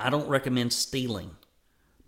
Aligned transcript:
I 0.00 0.10
don't 0.10 0.28
recommend 0.28 0.72
stealing. 0.72 1.36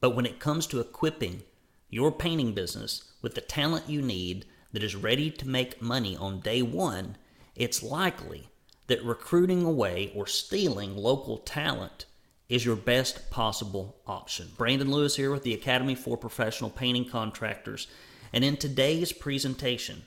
But 0.00 0.16
when 0.16 0.26
it 0.26 0.40
comes 0.40 0.66
to 0.68 0.80
equipping 0.80 1.42
your 1.88 2.10
painting 2.10 2.54
business 2.54 3.12
with 3.20 3.34
the 3.34 3.40
talent 3.40 3.88
you 3.88 4.02
need 4.02 4.46
that 4.72 4.82
is 4.82 4.96
ready 4.96 5.30
to 5.30 5.48
make 5.48 5.82
money 5.82 6.16
on 6.16 6.40
day 6.40 6.62
one, 6.62 7.16
it's 7.54 7.82
likely 7.82 8.48
that 8.86 9.04
recruiting 9.04 9.64
away 9.64 10.12
or 10.14 10.26
stealing 10.26 10.96
local 10.96 11.38
talent 11.38 12.06
is 12.48 12.64
your 12.64 12.76
best 12.76 13.30
possible 13.30 13.96
option. 14.06 14.48
Brandon 14.56 14.90
Lewis 14.90 15.16
here 15.16 15.30
with 15.30 15.42
the 15.42 15.54
Academy 15.54 15.94
for 15.94 16.16
Professional 16.16 16.70
Painting 16.70 17.08
Contractors. 17.08 17.86
And 18.32 18.44
in 18.44 18.56
today's 18.56 19.12
presentation, 19.12 20.02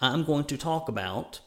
I'm 0.00 0.24
going 0.24 0.44
to 0.44 0.56
talk 0.56 0.88
about 0.88 1.40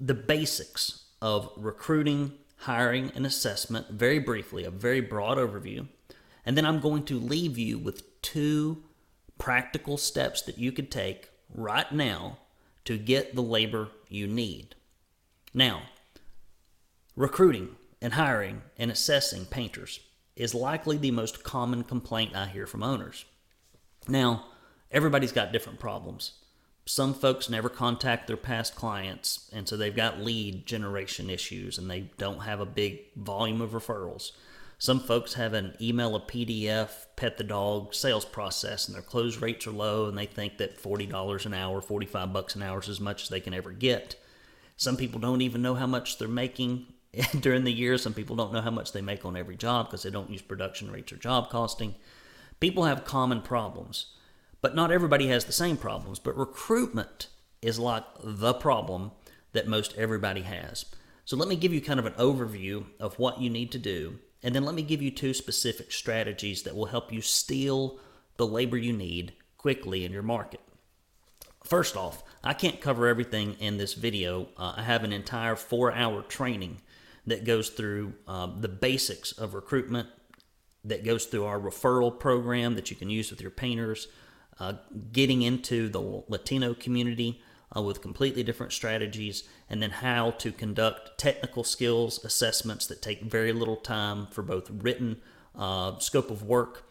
the 0.00 0.14
basics 0.14 1.04
of 1.22 1.50
recruiting, 1.56 2.32
hiring, 2.58 3.12
and 3.14 3.26
assessment 3.26 3.90
very 3.90 4.18
briefly, 4.18 4.64
a 4.64 4.70
very 4.70 5.00
broad 5.00 5.38
overview. 5.38 5.86
And 6.44 6.56
then 6.56 6.64
I'm 6.64 6.80
going 6.80 7.04
to 7.04 7.18
leave 7.18 7.58
you 7.58 7.78
with 7.78 8.22
two 8.22 8.84
practical 9.38 9.96
steps 9.96 10.42
that 10.42 10.58
you 10.58 10.72
could 10.72 10.90
take 10.90 11.30
right 11.52 11.90
now 11.92 12.38
to 12.84 12.96
get 12.96 13.34
the 13.34 13.42
labor 13.42 13.88
you 14.08 14.26
need. 14.26 14.74
Now, 15.52 15.82
recruiting 17.14 17.76
and 18.00 18.14
hiring 18.14 18.62
and 18.78 18.90
assessing 18.90 19.46
painters 19.46 20.00
is 20.36 20.54
likely 20.54 20.96
the 20.96 21.10
most 21.10 21.42
common 21.42 21.82
complaint 21.82 22.36
I 22.36 22.46
hear 22.46 22.66
from 22.66 22.82
owners. 22.82 23.24
Now, 24.06 24.46
everybody's 24.90 25.32
got 25.32 25.52
different 25.52 25.80
problems. 25.80 26.32
Some 26.88 27.14
folks 27.14 27.50
never 27.50 27.68
contact 27.68 28.28
their 28.28 28.36
past 28.36 28.76
clients, 28.76 29.50
and 29.52 29.68
so 29.68 29.76
they've 29.76 29.94
got 29.94 30.20
lead 30.20 30.66
generation 30.66 31.28
issues 31.28 31.78
and 31.78 31.90
they 31.90 32.12
don't 32.16 32.44
have 32.44 32.60
a 32.60 32.66
big 32.66 33.12
volume 33.16 33.60
of 33.60 33.72
referrals. 33.72 34.30
Some 34.78 35.00
folks 35.00 35.34
have 35.34 35.52
an 35.52 35.74
email 35.80 36.14
a 36.14 36.20
PDF, 36.20 37.06
pet 37.16 37.38
the 37.38 37.44
dog 37.44 37.92
sales 37.92 38.24
process, 38.24 38.86
and 38.86 38.94
their 38.94 39.02
close 39.02 39.38
rates 39.38 39.66
are 39.66 39.72
low, 39.72 40.06
and 40.06 40.16
they 40.16 40.26
think 40.26 40.58
that 40.58 40.80
$40 40.80 41.46
an 41.46 41.54
hour, 41.54 41.80
45 41.80 42.32
bucks 42.32 42.54
an 42.54 42.62
hour 42.62 42.78
is 42.78 42.88
as 42.88 43.00
much 43.00 43.24
as 43.24 43.28
they 43.30 43.40
can 43.40 43.54
ever 43.54 43.72
get. 43.72 44.14
Some 44.76 44.96
people 44.96 45.18
don't 45.18 45.40
even 45.40 45.62
know 45.62 45.74
how 45.74 45.86
much 45.86 46.18
they're 46.18 46.28
making 46.28 46.86
during 47.40 47.64
the 47.64 47.72
year. 47.72 47.98
Some 47.98 48.14
people 48.14 48.36
don't 48.36 48.52
know 48.52 48.60
how 48.60 48.70
much 48.70 48.92
they 48.92 49.00
make 49.00 49.24
on 49.24 49.36
every 49.36 49.56
job 49.56 49.86
because 49.86 50.02
they 50.02 50.10
don't 50.10 50.30
use 50.30 50.42
production 50.42 50.92
rates 50.92 51.10
or 51.10 51.16
job 51.16 51.48
costing. 51.48 51.94
People 52.60 52.84
have 52.84 53.04
common 53.04 53.40
problems, 53.40 54.12
but 54.66 54.74
not 54.74 54.90
everybody 54.90 55.28
has 55.28 55.44
the 55.44 55.52
same 55.52 55.76
problems. 55.76 56.18
But 56.18 56.36
recruitment 56.36 57.28
is 57.62 57.78
like 57.78 58.02
the 58.20 58.52
problem 58.52 59.12
that 59.52 59.68
most 59.68 59.94
everybody 59.96 60.42
has. 60.42 60.86
So 61.24 61.36
let 61.36 61.46
me 61.46 61.54
give 61.54 61.72
you 61.72 61.80
kind 61.80 62.00
of 62.00 62.06
an 62.06 62.14
overview 62.14 62.86
of 62.98 63.16
what 63.16 63.40
you 63.40 63.48
need 63.48 63.70
to 63.70 63.78
do 63.78 64.18
and 64.42 64.52
then 64.52 64.64
let 64.64 64.74
me 64.74 64.82
give 64.82 65.00
you 65.00 65.12
two 65.12 65.34
specific 65.34 65.92
strategies 65.92 66.64
that 66.64 66.74
will 66.74 66.86
help 66.86 67.12
you 67.12 67.20
steal 67.20 68.00
the 68.38 68.46
labor 68.46 68.76
you 68.76 68.92
need 68.92 69.34
quickly 69.56 70.04
in 70.04 70.10
your 70.10 70.24
market. 70.24 70.60
First 71.62 71.96
off, 71.96 72.24
I 72.42 72.52
can't 72.52 72.80
cover 72.80 73.06
everything 73.06 73.54
in 73.60 73.76
this 73.76 73.94
video. 73.94 74.48
Uh, 74.56 74.74
I 74.78 74.82
have 74.82 75.04
an 75.04 75.12
entire 75.12 75.54
four 75.54 75.92
hour 75.92 76.22
training 76.22 76.78
that 77.24 77.44
goes 77.44 77.70
through 77.70 78.14
uh, 78.26 78.48
the 78.58 78.66
basics 78.66 79.30
of 79.30 79.54
recruitment, 79.54 80.08
that 80.82 81.04
goes 81.04 81.26
through 81.26 81.44
our 81.44 81.60
referral 81.60 82.18
program 82.18 82.74
that 82.74 82.90
you 82.90 82.96
can 82.96 83.10
use 83.10 83.30
with 83.30 83.40
your 83.40 83.52
painters, 83.52 84.08
uh, 84.58 84.74
getting 85.12 85.42
into 85.42 85.88
the 85.88 86.00
Latino 86.28 86.74
community, 86.74 87.40
uh, 87.76 87.82
with 87.82 88.00
completely 88.00 88.42
different 88.42 88.72
strategies, 88.72 89.44
and 89.68 89.82
then 89.82 89.90
how 89.90 90.30
to 90.32 90.52
conduct 90.52 91.18
technical 91.18 91.64
skills 91.64 92.24
assessments 92.24 92.86
that 92.86 93.02
take 93.02 93.22
very 93.22 93.52
little 93.52 93.76
time 93.76 94.26
for 94.28 94.42
both 94.42 94.70
written 94.70 95.20
uh, 95.54 95.98
scope 95.98 96.30
of 96.30 96.42
work 96.42 96.84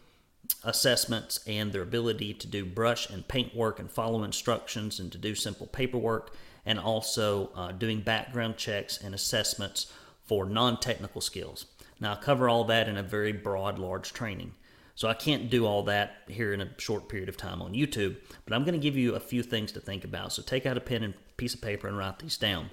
assessments 0.62 1.40
and 1.46 1.72
their 1.72 1.82
ability 1.82 2.34
to 2.34 2.46
do 2.46 2.64
brush 2.64 3.08
and 3.10 3.26
paint 3.26 3.54
work 3.54 3.78
and 3.78 3.90
follow 3.90 4.22
instructions 4.22 5.00
and 5.00 5.10
to 5.12 5.18
do 5.18 5.34
simple 5.34 5.66
paperwork, 5.66 6.34
and 6.64 6.78
also 6.78 7.50
uh, 7.54 7.72
doing 7.72 8.00
background 8.00 8.56
checks 8.56 8.98
and 9.02 9.14
assessments 9.14 9.92
for 10.24 10.44
non 10.44 10.78
technical 10.78 11.20
skills. 11.20 11.66
Now, 12.00 12.12
I 12.12 12.16
cover 12.16 12.48
all 12.48 12.64
that 12.64 12.88
in 12.88 12.96
a 12.96 13.02
very 13.02 13.32
broad, 13.32 13.78
large 13.78 14.12
training. 14.12 14.52
So 14.96 15.08
I 15.08 15.14
can't 15.14 15.50
do 15.50 15.66
all 15.66 15.82
that 15.84 16.22
here 16.26 16.54
in 16.54 16.62
a 16.62 16.70
short 16.78 17.10
period 17.10 17.28
of 17.28 17.36
time 17.36 17.60
on 17.60 17.74
YouTube, 17.74 18.16
but 18.46 18.54
I'm 18.54 18.64
going 18.64 18.72
to 18.72 18.80
give 18.82 18.96
you 18.96 19.14
a 19.14 19.20
few 19.20 19.42
things 19.42 19.70
to 19.72 19.80
think 19.80 20.04
about. 20.04 20.32
So 20.32 20.42
take 20.42 20.64
out 20.64 20.78
a 20.78 20.80
pen 20.80 21.04
and 21.04 21.14
piece 21.36 21.54
of 21.54 21.60
paper 21.60 21.86
and 21.86 21.98
write 21.98 22.18
these 22.18 22.38
down. 22.38 22.70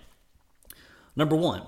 Number 1.18 1.36
one, 1.36 1.64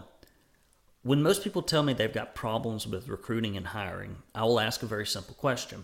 when 1.04 1.22
most 1.22 1.44
people 1.44 1.62
tell 1.62 1.84
me 1.84 1.92
they've 1.92 2.12
got 2.12 2.36
problems 2.36 2.88
with 2.88 3.10
recruiting 3.10 3.58
and 3.58 3.68
hiring, 3.68 4.16
I 4.34 4.46
will 4.46 4.62
ask 4.62 4.82
a 4.82 4.88
very 4.88 5.06
simple 5.06 5.36
question. 5.36 5.84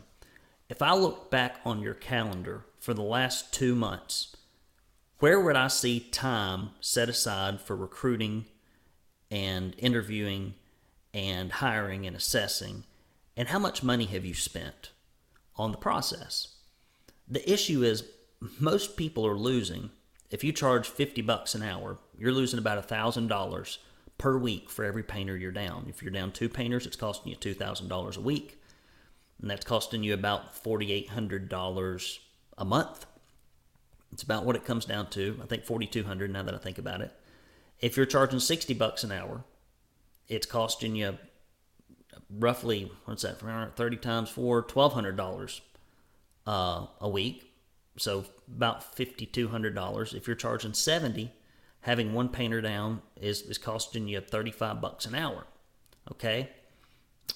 If 0.69 0.81
I 0.81 0.93
look 0.93 1.29
back 1.29 1.59
on 1.65 1.81
your 1.81 1.93
calendar 1.93 2.63
for 2.79 2.93
the 2.93 3.01
last 3.01 3.53
two 3.53 3.75
months, 3.75 4.37
where 5.19 5.39
would 5.41 5.57
I 5.57 5.67
see 5.67 5.99
time 5.99 6.69
set 6.79 7.09
aside 7.09 7.59
for 7.59 7.75
recruiting 7.75 8.45
and 9.29 9.75
interviewing 9.77 10.53
and 11.13 11.51
hiring 11.51 12.07
and 12.07 12.15
assessing 12.15 12.85
and 13.41 13.49
how 13.49 13.57
much 13.57 13.81
money 13.81 14.05
have 14.05 14.23
you 14.23 14.35
spent 14.35 14.91
on 15.55 15.71
the 15.71 15.77
process? 15.79 16.57
The 17.27 17.51
issue 17.51 17.81
is 17.81 18.03
most 18.59 18.95
people 18.95 19.25
are 19.25 19.35
losing. 19.35 19.89
If 20.29 20.43
you 20.43 20.53
charge 20.53 20.87
50 20.87 21.23
bucks 21.23 21.55
an 21.55 21.63
hour, 21.63 21.97
you're 22.15 22.31
losing 22.31 22.59
about 22.59 22.87
$1,000 22.87 23.77
per 24.19 24.37
week 24.37 24.69
for 24.69 24.85
every 24.85 25.01
painter 25.01 25.35
you're 25.35 25.51
down. 25.51 25.87
If 25.89 26.03
you're 26.03 26.11
down 26.11 26.33
two 26.33 26.49
painters, 26.49 26.85
it's 26.85 26.95
costing 26.95 27.31
you 27.31 27.35
$2,000 27.35 28.15
a 28.15 28.21
week. 28.21 28.61
And 29.41 29.49
that's 29.49 29.65
costing 29.65 30.03
you 30.03 30.13
about 30.13 30.53
$4,800 30.63 32.19
a 32.59 32.65
month. 32.65 33.07
It's 34.13 34.21
about 34.21 34.45
what 34.45 34.55
it 34.55 34.65
comes 34.65 34.85
down 34.85 35.09
to. 35.09 35.39
I 35.41 35.47
think 35.47 35.65
4200 35.65 36.31
now 36.31 36.43
that 36.43 36.53
I 36.53 36.59
think 36.59 36.77
about 36.77 37.01
it. 37.01 37.11
If 37.79 37.97
you're 37.97 38.05
charging 38.05 38.39
60 38.39 38.75
bucks 38.75 39.03
an 39.03 39.11
hour, 39.11 39.43
it's 40.27 40.45
costing 40.45 40.95
you 40.95 41.17
roughly 42.29 42.91
what's 43.05 43.23
that? 43.23 43.39
Thirty 43.75 43.97
times 43.97 44.29
four, 44.29 44.61
twelve 44.61 44.93
hundred 44.93 45.17
dollars 45.17 45.61
uh, 46.45 46.87
a 46.99 47.09
week. 47.09 47.53
So 47.97 48.25
about 48.47 48.95
fifty 48.95 49.25
two 49.25 49.49
hundred 49.49 49.75
dollars. 49.75 50.13
If 50.13 50.27
you're 50.27 50.35
charging 50.35 50.73
seventy, 50.73 51.31
having 51.81 52.13
one 52.13 52.29
painter 52.29 52.61
down 52.61 53.01
is 53.19 53.41
is 53.41 53.57
costing 53.57 54.07
you 54.07 54.21
thirty 54.21 54.51
five 54.51 54.81
bucks 54.81 55.05
an 55.05 55.15
hour. 55.15 55.45
Okay, 56.11 56.49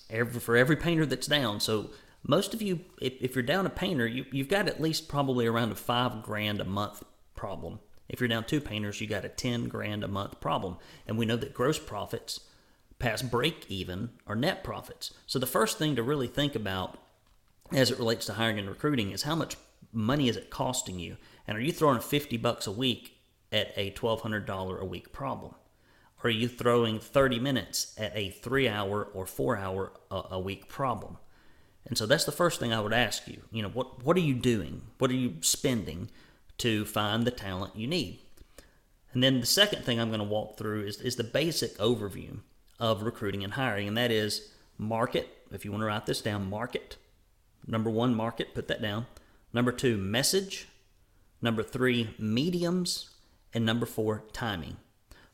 every 0.09 0.40
for 0.40 0.56
every 0.56 0.75
painter 0.75 1.06
that's 1.06 1.28
down. 1.28 1.59
So 1.59 1.91
most 2.28 2.53
of 2.53 2.62
you, 2.62 2.79
if, 3.00 3.13
if 3.22 3.35
you're 3.35 3.44
down 3.44 3.66
a 3.66 3.69
painter, 3.69 4.07
you 4.07 4.25
you've 4.31 4.47
got 4.47 4.67
at 4.67 4.81
least 4.81 5.07
probably 5.07 5.46
around 5.46 5.72
a 5.72 5.75
five 5.75 6.23
grand 6.23 6.59
a 6.59 6.66
month 6.66 7.03
problem. 7.35 7.79
If 8.07 8.19
you're 8.19 8.28
down 8.28 8.46
two 8.46 8.62
painters, 8.62 9.02
you 9.02 9.07
got 9.07 9.25
a 9.25 9.29
ten 9.29 9.67
grand 9.67 10.03
a 10.03 10.07
month 10.07 10.40
problem. 10.40 10.78
And 11.07 11.17
we 11.17 11.25
know 11.25 11.38
that 11.38 11.53
gross 11.53 11.79
profits 11.79 12.40
past 13.00 13.29
break 13.29 13.66
even 13.69 14.11
or 14.25 14.35
net 14.35 14.63
profits. 14.63 15.13
So 15.25 15.39
the 15.39 15.45
first 15.45 15.78
thing 15.78 15.95
to 15.95 16.03
really 16.03 16.28
think 16.28 16.56
about 16.56 16.97
as 17.72 17.91
it 17.91 18.00
relates 18.00 18.25
to 18.28 18.33
hiring 18.33 18.59
and 18.59 18.69
recruiting 18.69 19.11
is 19.11 19.23
how 19.23 19.35
much 19.35 19.57
money 19.91 20.29
is 20.29 20.38
it 20.38 20.50
costing 20.50 21.00
you? 21.00 21.17
And 21.47 21.57
are 21.57 21.61
you 21.61 21.72
throwing 21.72 22.00
50 22.00 22.38
bucks 22.38 22.67
a 22.67 22.72
week 22.72 23.17
at 23.51 23.72
a 23.75 23.91
$1200 23.91 24.79
a 24.79 24.85
week 24.85 25.11
problem? 25.11 25.55
Or 26.23 26.28
are 26.28 26.31
you 26.31 26.47
throwing 26.47 27.00
30 27.00 27.39
minutes 27.39 27.94
at 27.97 28.16
a 28.16 28.29
3 28.29 28.67
hour 28.67 29.03
or 29.13 29.25
4 29.25 29.57
hour 29.57 29.94
a, 30.11 30.16
uh, 30.16 30.28
a 30.31 30.39
week 30.39 30.67
problem? 30.67 31.17
And 31.85 31.97
so 31.97 32.05
that's 32.05 32.25
the 32.25 32.31
first 32.31 32.59
thing 32.59 32.73
I 32.73 32.81
would 32.81 32.94
ask 32.94 33.28
you. 33.28 33.44
You 33.51 33.61
know, 33.61 33.69
what 33.69 34.03
what 34.03 34.17
are 34.17 34.22
you 34.22 34.34
doing? 34.34 34.81
What 34.97 35.11
are 35.11 35.16
you 35.16 35.35
spending 35.41 36.09
to 36.57 36.84
find 36.85 37.25
the 37.25 37.31
talent 37.31 37.75
you 37.75 37.85
need? 37.85 38.19
And 39.13 39.22
then 39.23 39.39
the 39.39 39.45
second 39.45 39.84
thing 39.84 40.00
I'm 40.00 40.09
going 40.09 40.19
to 40.19 40.25
walk 40.25 40.57
through 40.57 40.85
is, 40.85 41.00
is 41.00 41.16
the 41.16 41.23
basic 41.23 41.78
overview 41.78 42.39
of 42.79 43.03
recruiting 43.03 43.43
and 43.43 43.53
hiring, 43.53 43.87
and 43.87 43.97
that 43.97 44.11
is 44.11 44.49
market. 44.77 45.29
If 45.51 45.65
you 45.65 45.71
want 45.71 45.81
to 45.81 45.87
write 45.87 46.05
this 46.05 46.22
down, 46.22 46.49
market. 46.49 46.97
Number 47.67 47.89
one, 47.89 48.13
market, 48.13 48.53
put 48.53 48.67
that 48.67 48.81
down. 48.81 49.07
Number 49.53 49.72
two, 49.72 49.97
message. 49.97 50.67
Number 51.41 51.63
three, 51.63 52.13
mediums. 52.19 53.09
And 53.53 53.66
number 53.66 53.85
four, 53.85 54.23
timing. 54.33 54.77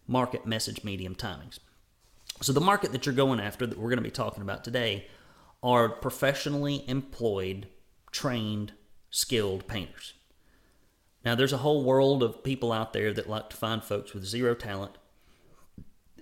Market, 0.07 0.45
message, 0.45 0.83
medium, 0.83 1.15
timings. 1.15 1.59
So, 2.41 2.53
the 2.53 2.61
market 2.61 2.91
that 2.91 3.05
you're 3.05 3.15
going 3.15 3.39
after 3.39 3.67
that 3.67 3.77
we're 3.77 3.89
going 3.89 3.97
to 3.97 4.03
be 4.03 4.11
talking 4.11 4.41
about 4.41 4.63
today 4.63 5.07
are 5.61 5.89
professionally 5.89 6.83
employed, 6.87 7.67
trained, 8.11 8.73
skilled 9.11 9.67
painters. 9.67 10.13
Now, 11.23 11.35
there's 11.35 11.53
a 11.53 11.57
whole 11.57 11.83
world 11.83 12.23
of 12.23 12.44
people 12.44 12.71
out 12.71 12.94
there 12.94 13.13
that 13.13 13.29
like 13.29 13.49
to 13.51 13.57
find 13.57 13.83
folks 13.83 14.13
with 14.13 14.25
zero 14.25 14.55
talent 14.55 14.97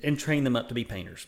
and 0.04 0.18
train 0.18 0.44
them 0.44 0.56
up 0.56 0.68
to 0.69 0.74
be 0.74 0.84
painters. 0.84 1.28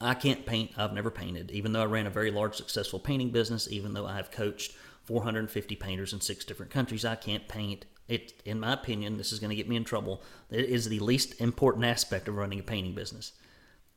I 0.00 0.14
can't 0.14 0.46
paint. 0.46 0.72
I've 0.76 0.94
never 0.94 1.10
painted, 1.10 1.50
even 1.50 1.72
though 1.72 1.82
I 1.82 1.86
ran 1.86 2.06
a 2.06 2.10
very 2.10 2.30
large, 2.30 2.56
successful 2.56 2.98
painting 2.98 3.30
business, 3.30 3.70
even 3.70 3.92
though 3.92 4.06
I 4.06 4.16
have 4.16 4.30
coached 4.30 4.72
450 5.04 5.76
painters 5.76 6.12
in 6.12 6.20
six 6.20 6.44
different 6.44 6.72
countries. 6.72 7.04
I 7.04 7.16
can't 7.16 7.48
paint. 7.48 7.84
It, 8.08 8.32
in 8.44 8.60
my 8.60 8.72
opinion, 8.72 9.18
this 9.18 9.30
is 9.30 9.38
going 9.38 9.50
to 9.50 9.56
get 9.56 9.68
me 9.68 9.76
in 9.76 9.84
trouble. 9.84 10.22
It 10.50 10.64
is 10.66 10.88
the 10.88 10.98
least 11.00 11.40
important 11.40 11.84
aspect 11.84 12.28
of 12.28 12.36
running 12.36 12.58
a 12.58 12.62
painting 12.62 12.94
business. 12.94 13.32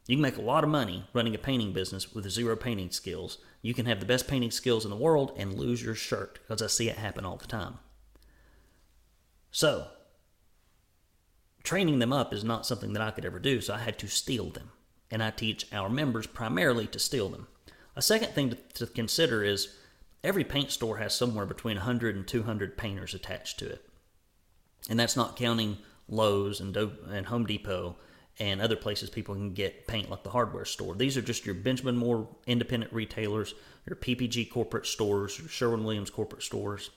You 0.06 0.18
can 0.18 0.22
make 0.22 0.38
a 0.38 0.42
lot 0.42 0.66
of 0.66 0.70
money 0.70 1.06
running 1.14 1.34
a 1.34 1.40
painting 1.40 1.72
business 1.72 2.14
with 2.14 2.30
zero 2.30 2.56
painting 2.56 2.92
skills. 2.92 3.38
You 3.62 3.74
can 3.74 3.86
have 3.86 4.02
the 4.02 4.06
best 4.06 4.28
painting 4.28 4.52
skills 4.52 4.84
in 4.84 4.92
the 4.92 4.98
world 4.98 5.32
and 5.38 5.58
lose 5.58 5.82
your 5.82 5.96
shirt 5.96 6.40
because 6.42 6.62
I 6.62 6.68
see 6.68 6.90
it 6.90 6.98
happen 6.98 7.26
all 7.26 7.38
the 7.38 7.48
time. 7.48 7.80
So, 9.50 9.88
training 11.64 12.00
them 12.00 12.14
up 12.14 12.34
is 12.34 12.44
not 12.44 12.66
something 12.66 12.94
that 12.94 13.02
I 13.02 13.12
could 13.12 13.26
ever 13.26 13.40
do, 13.40 13.62
so 13.62 13.74
I 13.74 13.80
had 13.80 13.98
to 14.00 14.08
steal 14.08 14.50
them. 14.50 14.72
And 15.10 15.24
I 15.24 15.32
teach 15.32 15.68
our 15.72 15.90
members 15.90 16.28
primarily 16.28 16.88
to 16.88 17.00
steal 17.00 17.30
them. 17.30 17.48
A 17.96 18.02
second 18.02 18.34
thing 18.34 18.50
to, 18.50 18.58
to 18.86 18.88
consider 18.88 19.44
is 19.44 19.76
every 20.24 20.44
paint 20.44 20.72
store 20.72 20.98
has 20.98 21.14
somewhere 21.14 21.46
between 21.46 21.78
100 21.78 22.16
and 22.16 22.28
200 22.28 22.78
painters 22.78 23.14
attached 23.14 23.60
to 23.60 23.70
it. 23.70 23.86
And 24.90 25.00
that's 25.00 25.16
not 25.16 25.38
counting 25.38 25.78
Lowe's 26.08 26.60
and, 26.60 26.74
Do- 26.74 26.98
and 27.10 27.28
Home 27.28 27.46
Depot 27.46 27.96
and 28.40 28.62
other 28.62 28.76
places 28.76 29.10
people 29.10 29.36
can 29.36 29.54
get 29.54 29.88
paint 29.88 30.10
like 30.10 30.24
the 30.24 30.32
hardware 30.32 30.66
store. 30.66 30.96
These 30.96 31.18
are 31.18 31.22
just 31.22 31.46
your 31.46 31.56
Benjamin 31.56 31.96
Moore 31.96 32.28
independent 32.48 32.92
retailers, 32.92 33.54
your 33.86 33.96
PPG 33.96 34.50
corporate 34.50 34.88
stores, 34.88 35.38
your 35.38 35.48
Sherwin 35.48 35.84
Williams 35.84 36.10
corporate 36.10 36.42
stores. 36.42 36.90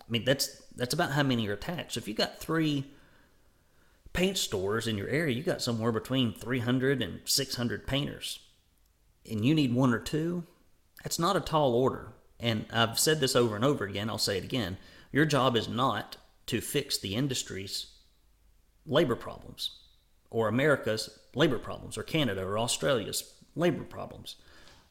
I 0.00 0.10
mean, 0.10 0.24
that's 0.24 0.62
that's 0.74 0.94
about 0.94 1.12
how 1.12 1.22
many 1.22 1.46
are 1.48 1.52
attached. 1.52 1.92
So 1.92 1.98
if 1.98 2.08
you 2.08 2.14
got 2.14 2.40
three 2.40 2.86
paint 4.12 4.38
stores 4.38 4.86
in 4.86 4.96
your 4.96 5.08
area, 5.08 5.34
you 5.34 5.42
got 5.42 5.62
somewhere 5.62 5.92
between 5.92 6.34
300 6.34 7.02
and 7.02 7.20
600 7.24 7.86
painters, 7.86 8.40
and 9.30 9.44
you 9.44 9.54
need 9.54 9.74
one 9.74 9.92
or 9.92 9.98
two. 9.98 10.44
That's 11.02 11.18
not 11.18 11.36
a 11.36 11.40
tall 11.40 11.74
order. 11.74 12.12
And 12.38 12.66
I've 12.72 12.98
said 12.98 13.20
this 13.20 13.36
over 13.36 13.54
and 13.54 13.64
over 13.64 13.84
again. 13.84 14.08
I'll 14.08 14.18
say 14.18 14.38
it 14.38 14.44
again. 14.44 14.78
Your 15.12 15.26
job 15.26 15.56
is 15.56 15.68
not 15.68 16.16
to 16.46 16.60
fix 16.60 16.98
the 16.98 17.14
industry's 17.14 17.86
labor 18.86 19.16
problems 19.16 19.78
or 20.30 20.48
America's 20.48 21.18
labor 21.34 21.58
problems 21.58 21.98
or 21.98 22.02
Canada 22.02 22.42
or 22.42 22.58
Australia's 22.58 23.34
labor 23.54 23.84
problems. 23.84 24.36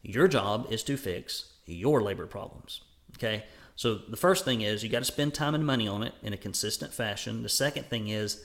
Your 0.02 0.28
job 0.28 0.68
is 0.70 0.84
to 0.84 0.98
fix 0.98 1.54
your 1.66 2.02
labor 2.02 2.28
problems. 2.28 2.82
Okay? 3.16 3.46
So 3.76 3.96
the 3.96 4.18
first 4.18 4.46
thing 4.46 4.62
is 4.62 4.84
you 4.84 4.90
got 4.90 5.00
to 5.00 5.06
spend 5.06 5.34
time 5.34 5.56
and 5.56 5.66
money 5.66 5.88
on 5.88 6.04
it 6.04 6.14
in 6.22 6.34
a 6.34 6.38
consistent 6.38 6.94
fashion. 6.94 7.44
The 7.44 7.50
second 7.50 7.86
thing 7.86 8.10
is 8.10 8.44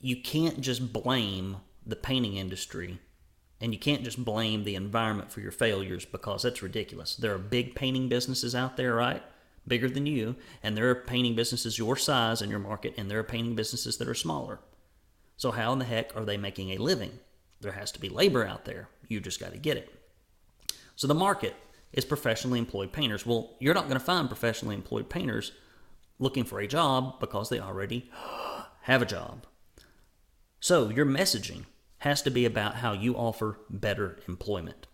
you 0.00 0.16
can't 0.16 0.60
just 0.60 0.92
blame 0.92 1.58
the 1.86 1.96
painting 1.96 2.36
industry 2.36 2.98
and 3.60 3.72
you 3.72 3.78
can't 3.78 4.04
just 4.04 4.24
blame 4.24 4.64
the 4.64 4.74
environment 4.74 5.32
for 5.32 5.40
your 5.40 5.50
failures 5.50 6.04
because 6.04 6.42
that's 6.42 6.62
ridiculous. 6.62 7.16
There 7.16 7.34
are 7.34 7.38
big 7.38 7.74
painting 7.74 8.08
businesses 8.08 8.54
out 8.54 8.76
there, 8.76 8.94
right? 8.94 9.22
Bigger 9.66 9.88
than 9.88 10.06
you, 10.06 10.36
and 10.62 10.76
there 10.76 10.88
are 10.88 10.94
painting 10.94 11.34
businesses 11.34 11.78
your 11.78 11.96
size 11.96 12.40
in 12.40 12.50
your 12.50 12.60
market, 12.60 12.94
and 12.96 13.10
there 13.10 13.18
are 13.18 13.24
painting 13.24 13.56
businesses 13.56 13.98
that 13.98 14.08
are 14.08 14.14
smaller. 14.14 14.60
So, 15.36 15.50
how 15.50 15.72
in 15.72 15.78
the 15.78 15.84
heck 15.84 16.16
are 16.16 16.24
they 16.24 16.36
making 16.36 16.70
a 16.70 16.78
living? 16.78 17.18
There 17.60 17.72
has 17.72 17.92
to 17.92 18.00
be 18.00 18.08
labor 18.08 18.46
out 18.46 18.64
there. 18.64 18.88
You 19.08 19.20
just 19.20 19.40
got 19.40 19.52
to 19.52 19.58
get 19.58 19.76
it. 19.76 19.92
So, 20.96 21.06
the 21.06 21.14
market 21.14 21.54
is 21.92 22.04
professionally 22.04 22.58
employed 22.58 22.92
painters. 22.92 23.26
Well, 23.26 23.56
you're 23.58 23.74
not 23.74 23.88
going 23.88 23.98
to 23.98 24.04
find 24.04 24.28
professionally 24.28 24.74
employed 24.74 25.10
painters 25.10 25.52
looking 26.18 26.44
for 26.44 26.60
a 26.60 26.66
job 26.66 27.20
because 27.20 27.48
they 27.48 27.60
already 27.60 28.10
have 28.82 29.02
a 29.02 29.06
job. 29.06 29.46
So, 30.60 30.88
your 30.88 31.06
messaging 31.06 31.66
has 31.98 32.22
to 32.22 32.30
be 32.30 32.44
about 32.44 32.76
how 32.76 32.92
you 32.92 33.14
offer 33.14 33.58
better 33.70 34.18
employment. 34.28 34.86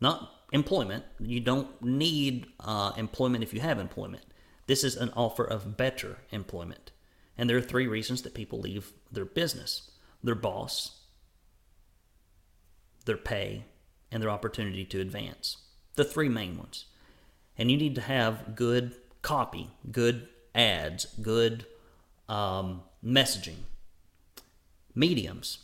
Not 0.00 0.30
employment. 0.52 1.04
You 1.18 1.40
don't 1.40 1.82
need 1.82 2.46
uh, 2.58 2.92
employment 2.96 3.44
if 3.44 3.52
you 3.54 3.60
have 3.60 3.78
employment. 3.78 4.24
This 4.66 4.84
is 4.84 4.96
an 4.96 5.10
offer 5.16 5.44
of 5.44 5.76
better 5.76 6.18
employment. 6.30 6.92
And 7.36 7.48
there 7.48 7.56
are 7.56 7.62
three 7.62 7.86
reasons 7.86 8.22
that 8.22 8.34
people 8.34 8.60
leave 8.60 8.92
their 9.10 9.24
business 9.24 9.90
their 10.22 10.34
boss, 10.34 11.00
their 13.06 13.16
pay, 13.16 13.64
and 14.12 14.22
their 14.22 14.28
opportunity 14.28 14.84
to 14.84 15.00
advance. 15.00 15.56
The 15.96 16.04
three 16.04 16.28
main 16.28 16.58
ones. 16.58 16.84
And 17.56 17.70
you 17.70 17.78
need 17.78 17.94
to 17.94 18.02
have 18.02 18.54
good 18.54 18.94
copy, 19.22 19.70
good 19.90 20.28
ads, 20.54 21.06
good 21.22 21.64
um, 22.28 22.82
messaging, 23.04 23.64
mediums. 24.94 25.58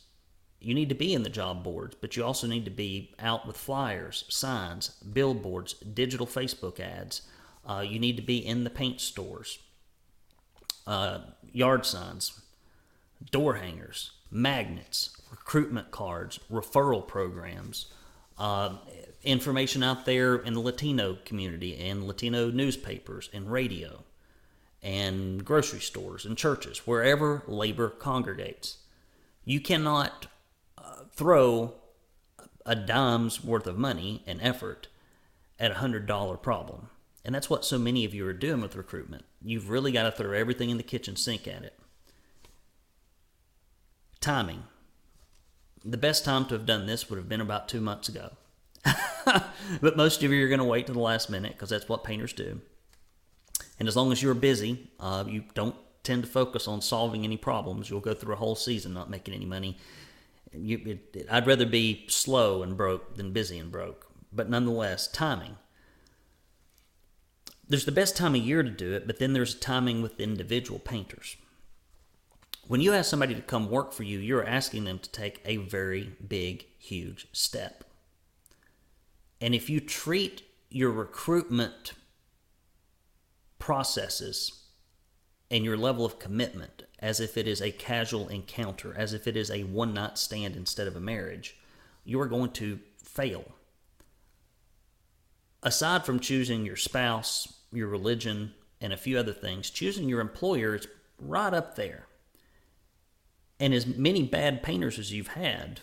You 0.61 0.75
need 0.75 0.89
to 0.89 0.95
be 0.95 1.15
in 1.15 1.23
the 1.23 1.31
job 1.31 1.63
boards, 1.63 1.97
but 2.01 2.17
you 2.17 2.25
also 2.25 2.47
need 2.47 2.65
to 2.65 2.71
be 2.71 3.15
out 3.19 3.47
with 3.47 3.57
flyers, 3.57 4.25
signs, 4.29 4.91
billboards, 5.13 5.75
digital 5.75 6.27
Facebook 6.27 6.81
ads. 6.81 7.23
Uh, 7.65 7.85
you 7.87 7.99
need 7.99 8.17
to 8.17 8.23
be 8.23 8.39
in 8.39 8.65
the 8.65 8.71
paint 8.71 9.01
stores, 9.01 9.59
uh, 10.87 11.19
yard 11.53 11.85
signs, 11.85 12.41
door 13.31 13.55
hangers, 13.55 14.13
magnets, 14.31 15.17
recruitment 15.31 15.91
cards, 15.91 16.41
referral 16.51 17.07
programs, 17.07 17.93
uh, 18.39 18.77
information 19.23 19.83
out 19.83 20.05
there 20.05 20.37
in 20.37 20.55
the 20.55 20.61
Latino 20.61 21.19
community 21.25 21.77
and 21.77 22.07
Latino 22.07 22.51
newspapers 22.51 23.29
and 23.33 23.51
radio 23.51 24.05
and 24.83 25.45
grocery 25.45 25.81
stores 25.81 26.25
and 26.25 26.37
churches, 26.37 26.87
wherever 26.87 27.43
labor 27.49 27.89
congregates. 27.89 28.79
You 29.47 29.61
cannot 29.61 30.27
uh, 30.77 31.05
throw 31.15 31.75
a 32.67 32.75
dime's 32.75 33.43
worth 33.43 33.67
of 33.67 33.79
money 33.79 34.25
and 34.27 34.43
effort 34.43 34.89
at 35.59 35.71
a 35.71 35.75
hundred 35.75 36.07
dollar 36.07 36.37
problem. 36.37 36.91
And 37.25 37.35
that's 37.35 37.49
what 37.49 37.65
so 37.65 37.79
many 37.79 38.05
of 38.05 38.13
you 38.13 38.27
are 38.27 38.33
doing 38.33 38.61
with 38.61 38.77
recruitment. 38.77 39.25
You've 39.43 39.71
really 39.71 39.93
got 39.93 40.03
to 40.03 40.13
throw 40.13 40.33
everything 40.33 40.69
in 40.69 40.77
the 40.77 40.83
kitchen 40.83 41.17
sink 41.17 41.47
at 41.47 41.63
it. 41.63 41.79
Timing. 44.21 44.65
The 45.85 45.97
best 45.97 46.25
time 46.25 46.47
to 46.47 46.55
have 46.55 46.67
done 46.67 46.87
this 46.87 47.09
would 47.09 47.17
have 47.17 47.29
been 47.29 47.41
about 47.41 47.69
two 47.69 47.81
months 47.81 48.09
ago. 48.09 48.33
but 49.81 49.97
most 49.97 50.23
of 50.23 50.33
you 50.33 50.45
are 50.45 50.49
going 50.49 50.59
to 50.59 50.65
wait 50.65 50.87
to 50.89 50.93
the 50.93 50.99
last 50.99 51.31
minute 51.31 51.53
because 51.53 51.71
that's 51.71 51.89
what 51.89 52.03
painters 52.03 52.33
do. 52.33 52.61
And 53.79 53.87
as 53.87 53.95
long 53.95 54.11
as 54.11 54.23
you're 54.23 54.35
busy, 54.35 54.91
uh, 54.99 55.25
you 55.27 55.45
don't 55.55 55.77
tend 56.07 56.23
to 56.23 56.29
focus 56.29 56.69
on 56.69 56.81
solving 56.81 57.25
any 57.25 57.37
problems. 57.37 57.91
You'll 57.91 58.01
go 58.01 58.15
through 58.15 58.35
a 58.35 58.39
whole 58.39 58.55
season 58.55 58.95
not 58.95 59.11
making 59.11 59.35
any 59.35 59.45
money. 59.45 59.77
You, 60.53 60.81
it, 60.87 61.17
it, 61.17 61.27
I'd 61.31 61.47
rather 61.47 61.67
be 61.67 62.07
slow 62.09 62.63
and 62.63 62.77
broke 62.77 63.17
than 63.17 63.33
busy 63.33 63.59
and 63.59 63.71
broke. 63.71 64.07
But 64.33 64.49
nonetheless, 64.49 65.09
timing. 65.09 65.57
There's 67.69 67.85
the 67.85 67.93
best 67.93 68.17
time 68.17 68.37
of 68.37 68.43
year 68.43 68.63
to 68.63 68.71
do 68.71 68.95
it, 68.95 69.07
but 69.07 69.19
then 69.19 69.33
there's 69.33 69.55
timing 69.55 70.01
with 70.01 70.21
individual 70.21 70.79
painters. 70.79 71.37
When 72.69 72.81
you 72.81 72.93
ask 72.93 73.11
somebody 73.11 73.35
to 73.35 73.43
come 73.43 73.71
work 73.71 73.93
for 73.93 74.05
you, 74.05 74.19
you're 74.19 74.47
asking 74.47 74.85
them 74.85 75.01
to 75.01 75.11
take 75.11 75.41
a 75.45 75.57
very 75.57 76.13
big, 76.27 76.67
huge 76.79 77.27
step. 77.33 77.85
And 79.41 79.55
if 79.55 79.69
you 79.69 79.81
treat 79.81 80.43
your 80.71 80.91
recruitment 80.91 81.93
processes 83.59 84.66
and 85.51 85.65
your 85.65 85.77
level 85.77 86.05
of 86.05 86.19
commitment 86.19 86.85
as 86.99 87.21
if 87.21 87.37
it 87.37 87.47
is 87.47 87.61
a 87.61 87.71
casual 87.71 88.29
encounter, 88.29 88.95
as 88.97 89.13
if 89.13 89.27
it 89.27 89.37
is 89.37 89.51
a 89.51 89.65
one 89.65 89.95
night 89.95 90.19
stand 90.19 90.57
instead 90.57 90.87
of 90.87 90.97
a 90.97 91.01
marriage, 91.01 91.57
you 92.05 92.21
are 92.21 92.27
going 92.27 92.51
to 92.51 92.79
fail. 93.03 93.45
Aside 95.63 96.05
from 96.05 96.21
choosing 96.21 96.65
your 96.65 96.77
spouse, 96.77 97.61
your 97.73 97.89
religion, 97.89 98.55
and 98.81 98.93
a 98.93 98.97
few 98.97 99.19
other 99.19 99.33
things, 99.33 99.71
choosing 99.71 100.09
your 100.09 100.21
employer 100.21 100.75
is 100.75 100.87
right 101.19 101.53
up 101.53 101.77
there. 101.77 102.07
And 103.59 103.73
as 103.73 103.87
many 103.87 104.23
bad 104.23 104.63
painters 104.63 104.99
as 104.99 105.13
you've 105.13 105.29
had, 105.29 105.81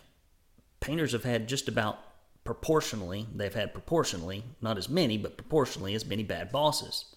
painters 0.79 1.11
have 1.13 1.23
had 1.23 1.47
just 1.47 1.67
about 1.67 1.99
proportionally, 2.43 3.27
they've 3.33 3.53
had 3.53 3.73
proportionally, 3.73 4.43
not 4.61 4.77
as 4.77 4.89
many, 4.89 5.17
but 5.17 5.37
proportionally 5.37 5.95
as 5.95 6.05
many 6.05 6.23
bad 6.23 6.51
bosses. 6.51 7.12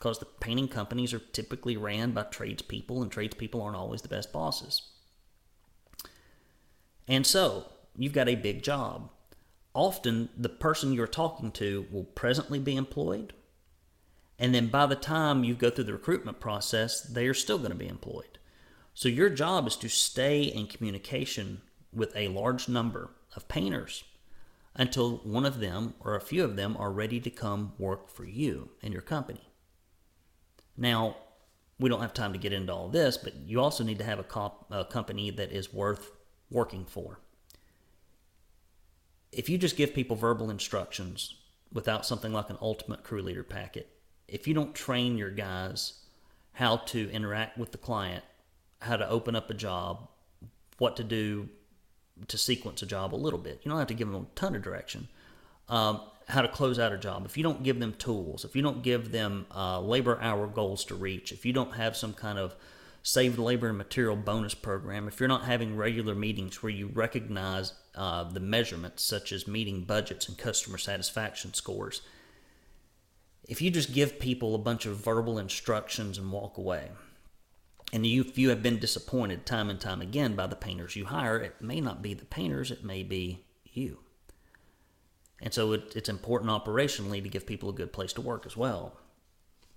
Because 0.00 0.18
the 0.18 0.24
painting 0.24 0.66
companies 0.66 1.12
are 1.12 1.18
typically 1.18 1.76
ran 1.76 2.12
by 2.12 2.22
tradespeople, 2.22 3.02
and 3.02 3.12
tradespeople 3.12 3.60
aren't 3.60 3.76
always 3.76 4.00
the 4.00 4.08
best 4.08 4.32
bosses. 4.32 4.80
And 7.06 7.26
so, 7.26 7.66
you've 7.94 8.14
got 8.14 8.28
a 8.28 8.34
big 8.34 8.62
job. 8.62 9.10
Often, 9.74 10.30
the 10.36 10.48
person 10.48 10.94
you're 10.94 11.06
talking 11.06 11.52
to 11.52 11.86
will 11.92 12.04
presently 12.04 12.58
be 12.58 12.76
employed, 12.76 13.34
and 14.38 14.54
then 14.54 14.68
by 14.68 14.86
the 14.86 14.96
time 14.96 15.44
you 15.44 15.54
go 15.54 15.68
through 15.68 15.84
the 15.84 15.92
recruitment 15.92 16.40
process, 16.40 17.02
they 17.02 17.26
are 17.26 17.34
still 17.34 17.58
going 17.58 17.72
to 17.72 17.76
be 17.76 17.86
employed. 17.86 18.38
So 18.94 19.10
your 19.10 19.28
job 19.28 19.66
is 19.66 19.76
to 19.76 19.88
stay 19.90 20.44
in 20.44 20.66
communication 20.66 21.60
with 21.92 22.16
a 22.16 22.28
large 22.28 22.66
number 22.66 23.10
of 23.36 23.48
painters 23.48 24.04
until 24.74 25.18
one 25.18 25.44
of 25.44 25.60
them 25.60 25.92
or 26.00 26.16
a 26.16 26.22
few 26.22 26.42
of 26.42 26.56
them 26.56 26.74
are 26.78 26.90
ready 26.90 27.20
to 27.20 27.30
come 27.30 27.74
work 27.78 28.08
for 28.08 28.24
you 28.24 28.70
and 28.82 28.94
your 28.94 29.02
company. 29.02 29.49
Now, 30.80 31.16
we 31.78 31.88
don't 31.88 32.00
have 32.00 32.14
time 32.14 32.32
to 32.32 32.38
get 32.38 32.52
into 32.52 32.72
all 32.72 32.88
this, 32.88 33.16
but 33.16 33.34
you 33.46 33.60
also 33.60 33.84
need 33.84 33.98
to 33.98 34.04
have 34.04 34.18
a, 34.18 34.24
comp- 34.24 34.64
a 34.70 34.84
company 34.84 35.30
that 35.30 35.52
is 35.52 35.72
worth 35.72 36.10
working 36.50 36.84
for. 36.84 37.20
If 39.30 39.48
you 39.48 39.58
just 39.58 39.76
give 39.76 39.94
people 39.94 40.16
verbal 40.16 40.50
instructions 40.50 41.34
without 41.72 42.04
something 42.04 42.32
like 42.32 42.50
an 42.50 42.58
ultimate 42.60 43.04
crew 43.04 43.22
leader 43.22 43.44
packet, 43.44 43.88
if 44.26 44.48
you 44.48 44.54
don't 44.54 44.74
train 44.74 45.16
your 45.16 45.30
guys 45.30 46.04
how 46.54 46.78
to 46.78 47.10
interact 47.12 47.56
with 47.56 47.70
the 47.70 47.78
client 47.78 48.24
how 48.80 48.96
to 48.96 49.08
open 49.08 49.36
up 49.36 49.50
a 49.50 49.54
job, 49.54 50.08
what 50.78 50.96
to 50.96 51.04
do 51.04 51.48
to 52.28 52.38
sequence 52.38 52.82
a 52.82 52.86
job 52.86 53.14
a 53.14 53.16
little 53.16 53.38
bit. 53.38 53.60
You 53.62 53.70
don't 53.70 53.78
have 53.78 53.88
to 53.88 53.94
give 53.94 54.10
them 54.10 54.22
a 54.22 54.34
ton 54.34 54.54
of 54.54 54.62
direction. 54.62 55.08
Um, 55.68 56.00
how 56.30 56.42
to 56.42 56.48
close 56.48 56.78
out 56.78 56.92
a 56.92 56.98
job. 56.98 57.24
If 57.26 57.36
you 57.36 57.42
don't 57.42 57.62
give 57.62 57.78
them 57.80 57.94
tools, 57.94 58.44
if 58.44 58.56
you 58.56 58.62
don't 58.62 58.82
give 58.82 59.12
them 59.12 59.46
uh, 59.54 59.80
labor 59.80 60.18
hour 60.20 60.46
goals 60.46 60.84
to 60.86 60.94
reach, 60.94 61.32
if 61.32 61.44
you 61.44 61.52
don't 61.52 61.74
have 61.74 61.96
some 61.96 62.14
kind 62.14 62.38
of 62.38 62.54
saved 63.02 63.38
labor 63.38 63.68
and 63.68 63.78
material 63.78 64.16
bonus 64.16 64.54
program, 64.54 65.08
if 65.08 65.20
you're 65.20 65.28
not 65.28 65.44
having 65.44 65.76
regular 65.76 66.14
meetings 66.14 66.62
where 66.62 66.70
you 66.70 66.88
recognize 66.92 67.72
uh, 67.94 68.24
the 68.24 68.40
measurements 68.40 69.02
such 69.02 69.32
as 69.32 69.48
meeting 69.48 69.82
budgets 69.82 70.28
and 70.28 70.38
customer 70.38 70.78
satisfaction 70.78 71.54
scores, 71.54 72.02
if 73.48 73.60
you 73.60 73.70
just 73.70 73.92
give 73.92 74.20
people 74.20 74.54
a 74.54 74.58
bunch 74.58 74.86
of 74.86 74.96
verbal 74.96 75.38
instructions 75.38 76.18
and 76.18 76.30
walk 76.30 76.56
away, 76.56 76.90
and 77.92 78.06
you, 78.06 78.20
if 78.20 78.38
you 78.38 78.50
have 78.50 78.62
been 78.62 78.78
disappointed 78.78 79.44
time 79.44 79.68
and 79.68 79.80
time 79.80 80.00
again 80.00 80.36
by 80.36 80.46
the 80.46 80.54
painters 80.54 80.94
you 80.94 81.06
hire, 81.06 81.38
it 81.38 81.60
may 81.60 81.80
not 81.80 82.02
be 82.02 82.14
the 82.14 82.24
painters, 82.24 82.70
it 82.70 82.84
may 82.84 83.02
be 83.02 83.44
you. 83.64 83.98
And 85.40 85.54
so 85.54 85.72
it, 85.72 85.94
it's 85.96 86.08
important 86.08 86.50
operationally 86.50 87.22
to 87.22 87.28
give 87.28 87.46
people 87.46 87.70
a 87.70 87.74
good 87.74 87.92
place 87.92 88.12
to 88.14 88.20
work 88.20 88.46
as 88.46 88.56
well. 88.56 88.96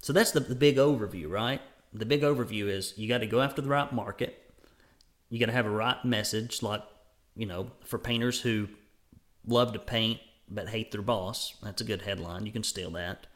So 0.02 0.12
that's 0.12 0.32
the, 0.32 0.42
the 0.42 0.56
big 0.56 0.78
overview, 0.78 1.30
right? 1.30 1.62
The 1.94 2.06
big 2.06 2.22
overview 2.22 2.68
is 2.68 2.94
you 2.98 3.08
got 3.08 3.20
to 3.20 3.28
go 3.28 3.42
after 3.42 3.62
the 3.62 3.70
right 3.70 3.92
market. 3.92 4.52
You 5.30 5.40
got 5.40 5.46
to 5.48 5.54
have 5.54 5.66
a 5.66 5.72
right 5.72 6.04
message, 6.04 6.62
like, 6.62 6.84
you 7.36 7.46
know, 7.46 7.72
for 7.86 7.98
painters 7.98 8.42
who 8.42 8.68
love 9.48 9.74
to 9.74 9.80
paint 9.80 10.20
but 10.50 10.70
hate 10.70 10.92
their 10.92 11.02
boss. 11.02 11.56
That's 11.64 11.82
a 11.82 11.86
good 11.86 12.02
headline. 12.02 12.46
You 12.46 12.52
can 12.52 12.64
steal 12.64 12.92
that. 12.92 13.28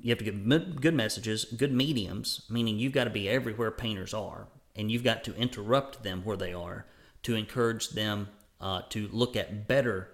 You 0.00 0.10
have 0.10 0.18
to 0.18 0.24
give 0.24 0.80
good 0.80 0.94
messages, 0.94 1.44
good 1.44 1.72
mediums, 1.72 2.46
meaning 2.48 2.78
you've 2.78 2.94
got 2.94 3.04
to 3.04 3.10
be 3.10 3.28
everywhere 3.28 3.70
painters 3.70 4.14
are, 4.14 4.48
and 4.74 4.90
you've 4.90 5.04
got 5.04 5.24
to 5.24 5.36
interrupt 5.36 6.02
them 6.02 6.22
where 6.24 6.38
they 6.38 6.54
are 6.54 6.86
to 7.24 7.34
encourage 7.34 7.90
them 7.90 8.28
uh, 8.60 8.82
to 8.88 9.08
look 9.12 9.36
at 9.36 9.68
better 9.68 10.08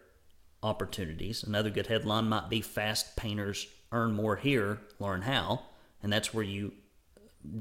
opportunities. 0.62 1.42
Another 1.42 1.70
good 1.70 1.86
headline 1.86 2.28
might 2.28 2.48
be 2.48 2.60
Fast 2.60 3.16
Painters 3.16 3.66
Earn 3.92 4.12
More 4.12 4.36
Here, 4.36 4.80
Learn 4.98 5.22
How. 5.22 5.62
And 6.02 6.12
that's 6.12 6.34
where 6.34 6.44
you 6.44 6.72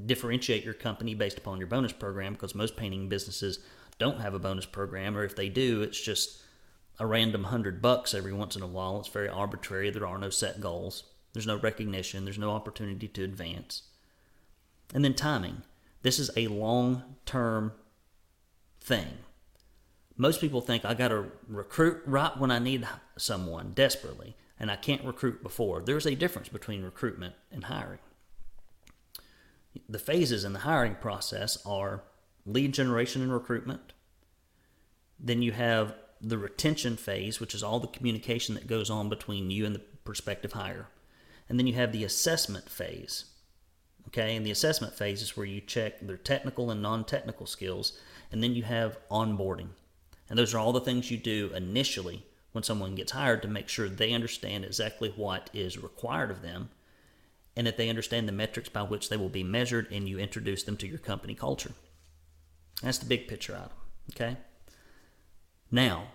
differentiate 0.06 0.64
your 0.64 0.74
company 0.74 1.14
based 1.14 1.38
upon 1.38 1.58
your 1.58 1.68
bonus 1.68 1.92
program 1.92 2.34
because 2.34 2.56
most 2.56 2.75
painting 2.75 3.10
businesses 3.10 3.60
don't 3.98 4.20
have 4.20 4.34
a 4.34 4.40
bonus 4.40 4.66
program, 4.66 5.16
or 5.16 5.24
if 5.24 5.36
they 5.36 5.50
do, 5.50 5.82
it's 5.82 6.02
just 6.02 6.42
a 7.00 7.06
random 7.06 7.46
hundred 7.46 7.82
bucks 7.82 8.14
every 8.14 8.34
once 8.34 8.56
in 8.56 8.62
a 8.62 8.68
while. 8.68 9.00
It's 9.00 9.10
very 9.10 9.30
arbitrary. 9.30 9.90
There 9.90 10.08
are 10.08 10.18
no 10.18 10.30
set 10.30 10.60
goals, 10.60 11.04
there's 11.34 11.48
no 11.48 11.58
recognition, 11.58 12.25
there's 12.25 12.38
no 12.38 12.52
opportunity 12.52 13.08
to 13.08 13.24
advance. 13.24 13.84
And 14.94 15.04
then 15.04 15.14
timing. 15.14 15.64
This 16.02 16.20
is 16.20 16.30
a 16.38 16.48
long 16.48 17.04
term 17.25 17.74
thing. 18.80 19.08
Most 20.18 20.40
people 20.40 20.62
think 20.62 20.86
I 20.86 20.94
got 20.94 21.10
to 21.10 21.26
recruit 21.48 22.02
right 22.06 22.38
when 22.38 22.52
I 22.52 22.60
need 22.60 22.88
someone 23.18 23.72
desperately, 23.74 24.36
and 24.60 24.72
I 24.72 24.78
can't 24.78 25.04
recruit 25.04 25.44
before. 25.44 25.82
There's 25.82 26.06
a 26.06 26.16
difference 26.16 26.48
between 26.48 26.84
recruitment 26.84 27.36
and 27.52 27.66
hiring. 27.66 28.00
The 29.90 30.00
phases 30.00 30.46
in 30.46 30.54
the 30.54 30.60
hiring 30.60 30.96
process 30.96 31.58
are 31.66 32.04
lead 32.46 32.74
generation 32.74 33.22
and 33.22 33.34
recruitment. 33.34 33.92
Then 35.20 35.42
you 35.42 35.52
have 35.52 35.96
the 36.22 36.38
retention 36.38 36.96
phase, 36.96 37.40
which 37.42 37.54
is 37.54 37.62
all 37.62 37.80
the 37.80 37.88
communication 37.88 38.56
that 38.56 38.68
goes 38.68 38.90
on 38.90 39.10
between 39.10 39.52
you 39.52 39.66
and 39.66 39.76
the 39.76 39.82
prospective 40.06 40.54
hire. 40.54 40.88
And 41.50 41.60
then 41.60 41.68
you 41.68 41.74
have 41.74 41.92
the 41.92 42.04
assessment 42.04 42.70
phase. 42.70 43.26
Okay, 44.08 44.36
and 44.36 44.46
the 44.46 44.52
assessment 44.52 44.94
phase 44.94 45.22
is 45.22 45.36
where 45.36 45.46
you 45.46 45.60
check 45.60 46.00
their 46.00 46.18
technical 46.18 46.72
and 46.72 46.82
non 46.82 47.04
technical 47.04 47.46
skills. 47.46 48.00
And 48.32 48.42
then 48.42 48.56
you 48.56 48.64
have 48.64 48.98
onboarding. 49.10 49.70
And 50.29 50.39
those 50.39 50.53
are 50.53 50.60
all 50.60 50.74
the 50.74 50.82
things 50.82 51.12
you 51.12 51.17
do 51.17 51.51
initially 51.55 52.25
when 52.51 52.63
someone 52.63 52.96
gets 52.96 53.12
hired 53.12 53.41
to 53.41 53.48
make 53.48 53.67
sure 53.67 53.89
they 53.89 54.13
understand 54.13 54.63
exactly 54.63 55.13
what 55.15 55.50
is 55.53 55.77
required 55.77 56.32
of 56.32 56.41
them 56.41 56.70
and 57.55 57.67
that 57.67 57.77
they 57.77 57.89
understand 57.89 58.27
the 58.27 58.34
metrics 58.34 58.70
by 58.70 58.82
which 58.82 59.10
they 59.10 59.17
will 59.17 59.29
be 59.29 59.44
measured 59.44 59.88
and 59.91 60.10
you 60.10 60.20
introduce 60.20 60.63
them 60.63 60.77
to 60.77 60.88
your 60.88 60.98
company 60.98 61.36
culture. 61.36 61.72
That's 62.82 62.98
the 62.98 63.05
big 63.05 63.27
picture 63.27 63.55
item. 63.55 63.77
Okay? 64.13 64.38
Now, 65.72 66.08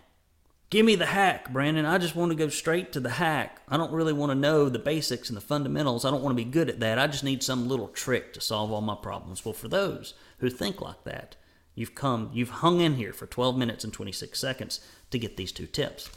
give 0.69 0.85
me 0.85 0.95
the 0.95 1.07
hack, 1.07 1.53
Brandon. 1.53 1.87
I 1.87 1.99
just 1.99 2.17
want 2.17 2.31
to 2.31 2.37
go 2.37 2.49
straight 2.49 2.93
to 2.93 3.01
the 3.01 3.11
hack. 3.11 3.63
I 3.69 3.77
don't 3.77 3.93
really 3.93 4.13
want 4.13 4.31
to 4.31 4.39
know 4.39 4.69
the 4.69 4.79
basics 4.79 5.29
and 5.29 5.37
the 5.37 5.43
fundamentals. 5.43 6.05
I 6.05 6.11
don't 6.11 6.23
want 6.23 6.37
to 6.37 6.45
be 6.45 6.51
good 6.51 6.69
at 6.69 6.81
that. 6.81 6.99
I 6.99 7.07
just 7.07 7.25
need 7.25 7.43
some 7.43 7.69
little 7.69 7.89
trick 7.89 8.33
to 8.35 8.41
solve 8.41 8.73
all 8.73 8.81
my 8.81 8.95
problems. 8.95 9.45
Well, 9.45 9.55
for 9.55 9.69
those 9.69 10.15
who 10.39 10.51
think 10.51 10.81
like 10.81 11.05
that, 11.05 11.37
You've 11.75 11.95
come, 11.95 12.31
you've 12.33 12.51
hung 12.51 12.81
in 12.81 12.97
here 12.97 13.13
for 13.13 13.27
12 13.27 13.57
minutes 13.57 13.85
and 13.85 13.93
26 13.93 14.39
seconds 14.39 14.81
to 15.11 15.19
get 15.19 15.37
these 15.37 15.53
two 15.53 15.67
tips. 15.67 16.11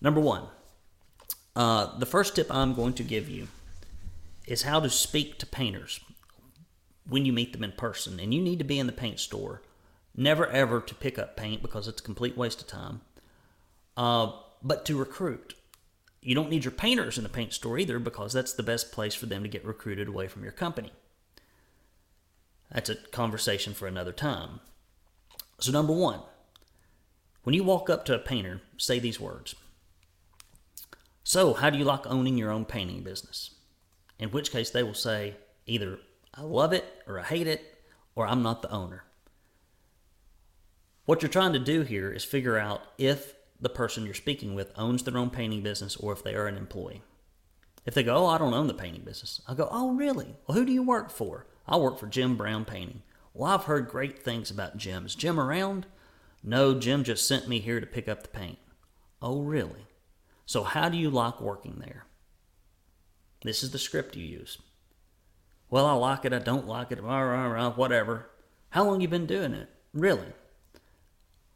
Number 0.00 0.20
one, 0.20 0.44
uh, 1.56 1.98
the 1.98 2.06
first 2.06 2.36
tip 2.36 2.50
I'm 2.50 2.74
going 2.74 2.94
to 2.94 3.02
give 3.02 3.28
you 3.28 3.48
is 4.46 4.62
how 4.62 4.80
to 4.80 4.90
speak 4.90 5.38
to 5.38 5.46
painters 5.46 6.00
when 7.08 7.24
you 7.24 7.32
meet 7.32 7.52
them 7.52 7.64
in 7.64 7.72
person. 7.72 8.20
And 8.20 8.32
you 8.32 8.40
need 8.40 8.58
to 8.58 8.64
be 8.64 8.78
in 8.78 8.86
the 8.86 8.92
paint 8.92 9.20
store, 9.20 9.62
never 10.16 10.46
ever 10.46 10.80
to 10.80 10.94
pick 10.94 11.18
up 11.18 11.36
paint 11.36 11.62
because 11.62 11.88
it's 11.88 12.00
a 12.00 12.04
complete 12.04 12.36
waste 12.36 12.60
of 12.60 12.68
time, 12.68 13.00
uh, 13.96 14.32
but 14.62 14.84
to 14.86 14.96
recruit. 14.96 15.54
You 16.22 16.34
don't 16.34 16.50
need 16.50 16.64
your 16.64 16.72
painters 16.72 17.16
in 17.16 17.22
the 17.22 17.30
paint 17.30 17.54
store 17.54 17.78
either 17.78 17.98
because 17.98 18.32
that's 18.32 18.52
the 18.52 18.62
best 18.62 18.92
place 18.92 19.14
for 19.14 19.26
them 19.26 19.42
to 19.42 19.48
get 19.48 19.64
recruited 19.64 20.06
away 20.06 20.28
from 20.28 20.42
your 20.42 20.52
company. 20.52 20.92
That's 22.72 22.90
a 22.90 22.94
conversation 22.94 23.74
for 23.74 23.86
another 23.86 24.12
time. 24.12 24.60
So, 25.58 25.72
number 25.72 25.92
one, 25.92 26.20
when 27.42 27.54
you 27.54 27.64
walk 27.64 27.90
up 27.90 28.04
to 28.06 28.14
a 28.14 28.18
painter, 28.18 28.62
say 28.76 28.98
these 28.98 29.20
words. 29.20 29.54
So, 31.24 31.54
how 31.54 31.70
do 31.70 31.78
you 31.78 31.84
like 31.84 32.06
owning 32.06 32.38
your 32.38 32.50
own 32.50 32.64
painting 32.64 33.02
business? 33.02 33.50
In 34.18 34.30
which 34.30 34.52
case, 34.52 34.70
they 34.70 34.82
will 34.82 34.94
say 34.94 35.36
either 35.66 35.98
I 36.34 36.42
love 36.42 36.72
it 36.72 36.84
or 37.06 37.18
I 37.18 37.24
hate 37.24 37.46
it 37.46 37.82
or 38.14 38.26
I'm 38.26 38.42
not 38.42 38.62
the 38.62 38.70
owner. 38.70 39.04
What 41.06 41.22
you're 41.22 41.28
trying 41.28 41.52
to 41.54 41.58
do 41.58 41.82
here 41.82 42.12
is 42.12 42.24
figure 42.24 42.58
out 42.58 42.82
if 42.98 43.34
the 43.60 43.68
person 43.68 44.04
you're 44.04 44.14
speaking 44.14 44.54
with 44.54 44.72
owns 44.76 45.02
their 45.02 45.18
own 45.18 45.30
painting 45.30 45.62
business 45.62 45.96
or 45.96 46.12
if 46.12 46.22
they 46.22 46.34
are 46.34 46.46
an 46.46 46.56
employee. 46.56 47.02
If 47.84 47.94
they 47.94 48.02
go, 48.02 48.16
Oh, 48.16 48.26
I 48.26 48.38
don't 48.38 48.54
own 48.54 48.68
the 48.68 48.74
painting 48.74 49.02
business, 49.02 49.40
I'll 49.48 49.54
go, 49.54 49.68
Oh, 49.70 49.92
really? 49.92 50.36
Well, 50.46 50.56
who 50.56 50.64
do 50.64 50.72
you 50.72 50.82
work 50.82 51.10
for? 51.10 51.46
I 51.70 51.76
work 51.76 51.98
for 51.98 52.08
Jim 52.08 52.36
Brown 52.36 52.64
Painting. 52.64 53.02
Well, 53.32 53.52
I've 53.52 53.64
heard 53.64 53.88
great 53.88 54.18
things 54.18 54.50
about 54.50 54.76
Jim. 54.76 55.06
Is 55.06 55.14
Jim 55.14 55.38
around? 55.38 55.86
No, 56.42 56.76
Jim 56.76 57.04
just 57.04 57.28
sent 57.28 57.48
me 57.48 57.60
here 57.60 57.78
to 57.78 57.86
pick 57.86 58.08
up 58.08 58.22
the 58.22 58.28
paint. 58.28 58.58
Oh, 59.22 59.42
really? 59.42 59.86
So, 60.46 60.64
how 60.64 60.88
do 60.88 60.98
you 60.98 61.10
like 61.10 61.40
working 61.40 61.76
there? 61.78 62.06
This 63.44 63.62
is 63.62 63.70
the 63.70 63.78
script 63.78 64.16
you 64.16 64.26
use. 64.26 64.58
Well, 65.70 65.86
I 65.86 65.92
like 65.92 66.24
it, 66.24 66.32
I 66.32 66.40
don't 66.40 66.66
like 66.66 66.90
it, 66.90 67.00
rah, 67.00 67.20
rah, 67.20 67.46
rah, 67.46 67.70
whatever. 67.70 68.28
How 68.70 68.84
long 68.84 69.00
you 69.00 69.06
been 69.06 69.26
doing 69.26 69.54
it? 69.54 69.68
Really? 69.94 70.32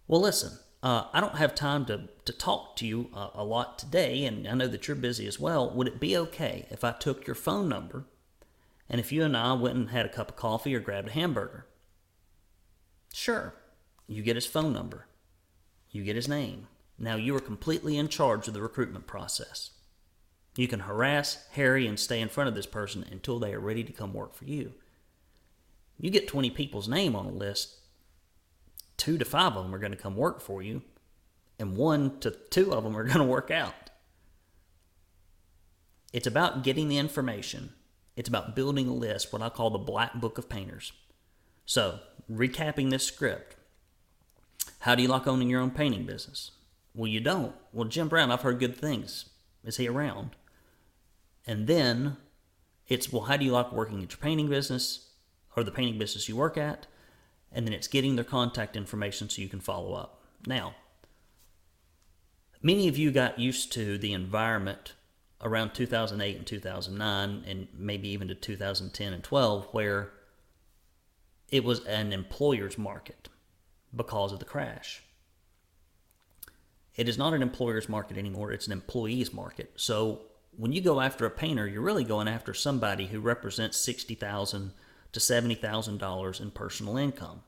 Well, 0.06 0.20
listen, 0.20 0.58
uh, 0.82 1.06
I 1.12 1.20
don't 1.20 1.36
have 1.36 1.56
time 1.56 1.86
to, 1.86 2.08
to 2.24 2.32
talk 2.32 2.76
to 2.76 2.86
you 2.86 3.10
uh, 3.12 3.30
a 3.34 3.42
lot 3.42 3.80
today, 3.80 4.24
and 4.26 4.46
I 4.46 4.54
know 4.54 4.68
that 4.68 4.86
you're 4.86 4.94
busy 4.94 5.26
as 5.26 5.40
well. 5.40 5.70
Would 5.70 5.88
it 5.88 5.98
be 5.98 6.16
okay 6.16 6.66
if 6.70 6.84
I 6.84 6.92
took 6.92 7.26
your 7.26 7.34
phone 7.34 7.68
number 7.68 8.04
and 8.88 9.00
if 9.00 9.12
you 9.12 9.22
and 9.22 9.36
I 9.36 9.52
went 9.54 9.76
and 9.76 9.90
had 9.90 10.06
a 10.06 10.10
cup 10.10 10.30
of 10.30 10.36
coffee 10.36 10.74
or 10.74 10.80
grabbed 10.80 11.08
a 11.08 11.12
hamburger? 11.12 11.66
Sure. 13.12 13.54
You 14.06 14.22
get 14.22 14.36
his 14.36 14.46
phone 14.46 14.72
number. 14.72 15.06
You 15.90 16.04
get 16.04 16.16
his 16.16 16.28
name. 16.28 16.68
Now 16.98 17.16
you 17.16 17.34
are 17.36 17.40
completely 17.40 17.96
in 17.96 18.08
charge 18.08 18.46
of 18.48 18.54
the 18.54 18.62
recruitment 18.62 19.06
process. 19.06 19.70
You 20.56 20.68
can 20.68 20.80
harass, 20.80 21.46
harry, 21.52 21.86
and 21.86 21.98
stay 21.98 22.20
in 22.20 22.28
front 22.28 22.48
of 22.48 22.54
this 22.54 22.66
person 22.66 23.04
until 23.10 23.38
they 23.38 23.52
are 23.52 23.60
ready 23.60 23.82
to 23.82 23.92
come 23.92 24.12
work 24.12 24.34
for 24.34 24.44
you. 24.44 24.74
You 25.98 26.10
get 26.10 26.28
20 26.28 26.50
people's 26.50 26.88
name 26.88 27.16
on 27.16 27.26
a 27.26 27.30
list, 27.30 27.76
two 28.96 29.18
to 29.18 29.24
five 29.24 29.56
of 29.56 29.64
them 29.64 29.74
are 29.74 29.78
going 29.78 29.92
to 29.92 29.98
come 29.98 30.16
work 30.16 30.40
for 30.40 30.62
you, 30.62 30.82
and 31.58 31.76
one 31.76 32.18
to 32.20 32.30
two 32.30 32.72
of 32.72 32.84
them 32.84 32.96
are 32.96 33.04
going 33.04 33.18
to 33.18 33.24
work 33.24 33.50
out. 33.50 33.90
It's 36.12 36.26
about 36.26 36.62
getting 36.62 36.88
the 36.88 36.98
information 36.98 37.72
it's 38.16 38.28
about 38.28 38.54
building 38.54 38.88
a 38.88 38.94
list, 38.94 39.32
what 39.32 39.42
I 39.42 39.48
call 39.48 39.70
the 39.70 39.78
black 39.78 40.14
book 40.14 40.38
of 40.38 40.48
painters. 40.48 40.92
So, 41.66 42.00
recapping 42.30 42.90
this 42.90 43.06
script 43.06 43.56
How 44.80 44.94
do 44.94 45.02
you 45.02 45.08
like 45.08 45.26
owning 45.26 45.48
your 45.48 45.60
own 45.60 45.70
painting 45.70 46.04
business? 46.04 46.52
Well, 46.94 47.08
you 47.08 47.20
don't. 47.20 47.54
Well, 47.72 47.88
Jim 47.88 48.08
Brown, 48.08 48.30
I've 48.30 48.42
heard 48.42 48.60
good 48.60 48.76
things. 48.76 49.30
Is 49.64 49.78
he 49.78 49.88
around? 49.88 50.36
And 51.46 51.66
then 51.66 52.18
it's, 52.86 53.12
well, 53.12 53.22
how 53.22 53.36
do 53.36 53.44
you 53.44 53.52
like 53.52 53.72
working 53.72 54.02
at 54.02 54.12
your 54.12 54.18
painting 54.18 54.48
business 54.48 55.08
or 55.56 55.64
the 55.64 55.72
painting 55.72 55.98
business 55.98 56.28
you 56.28 56.36
work 56.36 56.56
at? 56.56 56.86
And 57.50 57.66
then 57.66 57.72
it's 57.74 57.88
getting 57.88 58.16
their 58.16 58.24
contact 58.24 58.76
information 58.76 59.28
so 59.28 59.42
you 59.42 59.48
can 59.48 59.60
follow 59.60 59.94
up. 59.94 60.22
Now, 60.46 60.74
many 62.62 62.88
of 62.88 62.98
you 62.98 63.10
got 63.10 63.38
used 63.38 63.72
to 63.72 63.98
the 63.98 64.12
environment 64.12 64.92
around 65.42 65.74
2008 65.74 66.36
and 66.36 66.46
2009 66.46 67.44
and 67.46 67.68
maybe 67.76 68.08
even 68.08 68.28
to 68.28 68.34
2010 68.34 69.12
and 69.12 69.22
12 69.22 69.68
where 69.72 70.10
it 71.50 71.64
was 71.64 71.84
an 71.84 72.12
employer's 72.12 72.78
market 72.78 73.28
because 73.94 74.32
of 74.32 74.38
the 74.38 74.44
crash 74.44 75.02
it 76.96 77.08
is 77.08 77.18
not 77.18 77.34
an 77.34 77.42
employer's 77.42 77.88
market 77.88 78.16
anymore, 78.16 78.52
it's 78.52 78.66
an 78.66 78.72
employee's 78.72 79.32
market. 79.32 79.72
So 79.76 80.22
when 80.56 80.72
you 80.72 80.80
go 80.80 81.00
after 81.00 81.26
a 81.26 81.30
painter, 81.30 81.66
you're 81.66 81.82
really 81.82 82.04
going 82.04 82.28
after 82.28 82.54
somebody 82.54 83.06
who 83.06 83.20
represents 83.20 83.76
60,000 83.78 84.72
to 85.12 85.20
$70,000 85.20 86.40
in 86.40 86.50
personal 86.52 86.96
income. 86.96 87.42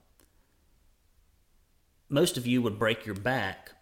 Most 2.09 2.37
of 2.37 2.47
you 2.47 2.63
would 2.63 2.79
break 2.79 3.07
your 3.07 3.15
back 3.15 3.73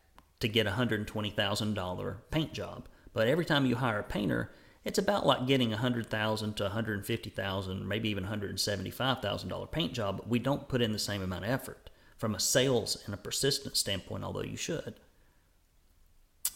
to 0.40 0.48
get 0.48 0.66
a 0.66 0.72
$120,000 0.72 2.16
paint 2.30 2.52
job, 2.52 2.88
but 3.14 3.26
every 3.26 3.46
time 3.46 3.64
you 3.64 3.76
hire 3.76 4.00
a 4.00 4.04
painter, 4.04 4.52
it's 4.84 4.98
about 4.98 5.24
like 5.24 5.46
getting 5.46 5.72
a 5.72 5.78
hundred 5.78 6.10
thousand 6.10 6.56
to 6.56 6.64
one 6.64 6.72
hundred 6.72 7.06
fifty 7.06 7.30
thousand, 7.30 7.88
maybe 7.88 8.10
even 8.10 8.24
one 8.24 8.28
hundred 8.28 8.60
seventy-five 8.60 9.22
thousand 9.22 9.48
dollar 9.48 9.66
paint 9.66 9.94
job. 9.94 10.18
But 10.18 10.28
we 10.28 10.38
don't 10.38 10.68
put 10.68 10.82
in 10.82 10.92
the 10.92 10.98
same 10.98 11.22
amount 11.22 11.44
of 11.44 11.50
effort 11.50 11.88
from 12.18 12.34
a 12.34 12.40
sales 12.40 13.02
and 13.06 13.14
a 13.14 13.16
persistence 13.16 13.78
standpoint, 13.78 14.24
although 14.24 14.42
you 14.42 14.58
should. 14.58 14.94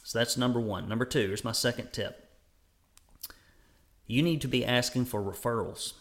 So 0.03 0.19
that's 0.19 0.37
number 0.37 0.61
one. 0.61 0.89
Number 0.89 1.05
two, 1.05 1.27
here's 1.27 1.45
my 1.45 1.53
second 1.53 1.93
tip. 1.93 2.29
You 4.07 4.23
need 4.23 4.41
to 4.43 4.49
be 4.49 4.65
asking 4.65 5.07
for 5.07 5.23
referrals. 5.23 5.95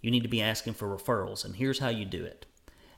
You 0.00 0.10
need 0.10 0.22
to 0.22 0.28
be 0.28 0.42
asking 0.42 0.74
for 0.74 0.88
referrals, 0.88 1.44
and 1.44 1.56
here's 1.56 1.80
how 1.80 1.88
you 1.88 2.04
do 2.04 2.24
it. 2.24 2.46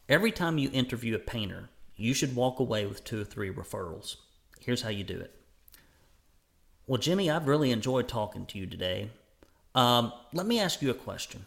Every 0.08 0.32
time 0.32 0.58
you 0.58 0.70
interview 0.72 1.14
a 1.14 1.18
painter, 1.18 1.70
you 1.96 2.14
should 2.14 2.36
walk 2.36 2.58
away 2.58 2.84
with 2.84 3.04
two 3.04 3.20
or 3.20 3.24
three 3.24 3.50
referrals. 3.50 4.16
Here's 4.58 4.82
how 4.82 4.90
you 4.90 5.04
do 5.04 5.18
it. 5.18 5.39
Well, 6.90 6.98
Jimmy, 6.98 7.30
I've 7.30 7.46
really 7.46 7.70
enjoyed 7.70 8.08
talking 8.08 8.46
to 8.46 8.58
you 8.58 8.66
today. 8.66 9.10
Um, 9.76 10.12
let 10.32 10.44
me 10.44 10.58
ask 10.58 10.82
you 10.82 10.90
a 10.90 10.94
question. 10.94 11.46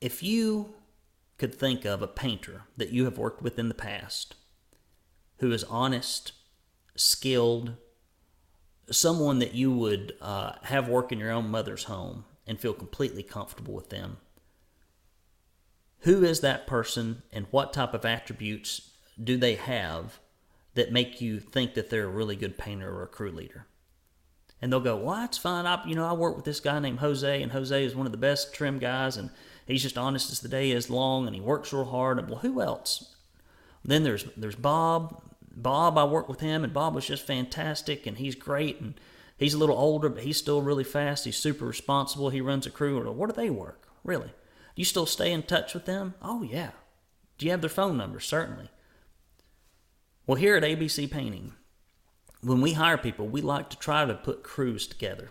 If 0.00 0.22
you 0.22 0.76
could 1.38 1.52
think 1.52 1.84
of 1.84 2.00
a 2.00 2.06
painter 2.06 2.62
that 2.76 2.90
you 2.90 3.04
have 3.04 3.18
worked 3.18 3.42
with 3.42 3.58
in 3.58 3.66
the 3.66 3.74
past 3.74 4.36
who 5.38 5.50
is 5.50 5.64
honest, 5.64 6.34
skilled, 6.94 7.74
someone 8.92 9.40
that 9.40 9.54
you 9.54 9.72
would 9.72 10.12
uh, 10.20 10.52
have 10.62 10.86
work 10.88 11.10
in 11.10 11.18
your 11.18 11.32
own 11.32 11.50
mother's 11.50 11.84
home 11.84 12.26
and 12.46 12.60
feel 12.60 12.74
completely 12.74 13.24
comfortable 13.24 13.74
with 13.74 13.90
them, 13.90 14.18
who 16.02 16.22
is 16.22 16.42
that 16.42 16.68
person 16.68 17.24
and 17.32 17.48
what 17.50 17.72
type 17.72 17.92
of 17.92 18.04
attributes 18.04 18.92
do 19.20 19.36
they 19.36 19.56
have 19.56 20.20
that 20.78 20.92
make 20.92 21.20
you 21.20 21.40
think 21.40 21.74
that 21.74 21.90
they're 21.90 22.04
a 22.04 22.08
really 22.08 22.36
good 22.36 22.56
painter 22.56 22.88
or 22.88 23.02
a 23.02 23.08
crew 23.08 23.32
leader. 23.32 23.66
And 24.62 24.72
they'll 24.72 24.78
go, 24.78 24.96
well, 24.96 25.16
that's 25.16 25.36
fine. 25.36 25.66
I, 25.66 25.84
you 25.84 25.96
know, 25.96 26.06
I 26.06 26.12
work 26.12 26.36
with 26.36 26.44
this 26.44 26.60
guy 26.60 26.78
named 26.78 27.00
Jose, 27.00 27.42
and 27.42 27.50
Jose 27.50 27.84
is 27.84 27.96
one 27.96 28.06
of 28.06 28.12
the 28.12 28.18
best 28.18 28.54
trim 28.54 28.78
guys, 28.78 29.16
and 29.16 29.30
he's 29.66 29.82
just 29.82 29.98
honest 29.98 30.30
as 30.30 30.38
the 30.38 30.48
day 30.48 30.70
is 30.70 30.88
long, 30.88 31.26
and 31.26 31.34
he 31.34 31.42
works 31.42 31.72
real 31.72 31.84
hard. 31.84 32.20
And 32.20 32.30
well, 32.30 32.38
who 32.38 32.62
else? 32.62 33.16
Then 33.84 34.04
there's 34.04 34.24
there's 34.36 34.54
Bob. 34.54 35.20
Bob, 35.50 35.98
I 35.98 36.04
work 36.04 36.28
with 36.28 36.38
him, 36.38 36.62
and 36.62 36.72
Bob 36.72 36.94
was 36.94 37.08
just 37.08 37.26
fantastic, 37.26 38.06
and 38.06 38.16
he's 38.18 38.36
great, 38.36 38.80
and 38.80 38.94
he's 39.36 39.54
a 39.54 39.58
little 39.58 39.76
older, 39.76 40.08
but 40.08 40.22
he's 40.22 40.36
still 40.36 40.62
really 40.62 40.84
fast. 40.84 41.24
He's 41.24 41.36
super 41.36 41.64
responsible. 41.64 42.30
He 42.30 42.40
runs 42.40 42.66
a 42.66 42.70
crew. 42.70 43.02
What 43.12 43.30
do 43.30 43.34
they 43.34 43.50
work? 43.50 43.88
Really? 44.04 44.28
Do 44.28 44.76
you 44.76 44.84
still 44.84 45.06
stay 45.06 45.32
in 45.32 45.42
touch 45.42 45.74
with 45.74 45.86
them? 45.86 46.14
Oh 46.22 46.42
yeah. 46.44 46.70
Do 47.36 47.46
you 47.46 47.50
have 47.50 47.62
their 47.62 47.70
phone 47.70 47.96
numbers? 47.96 48.26
Certainly. 48.26 48.68
Well, 50.28 50.36
here 50.36 50.56
at 50.56 50.62
ABC 50.62 51.10
Painting, 51.10 51.54
when 52.42 52.60
we 52.60 52.74
hire 52.74 52.98
people, 52.98 53.26
we 53.26 53.40
like 53.40 53.70
to 53.70 53.78
try 53.78 54.04
to 54.04 54.12
put 54.12 54.42
crews 54.42 54.86
together. 54.86 55.30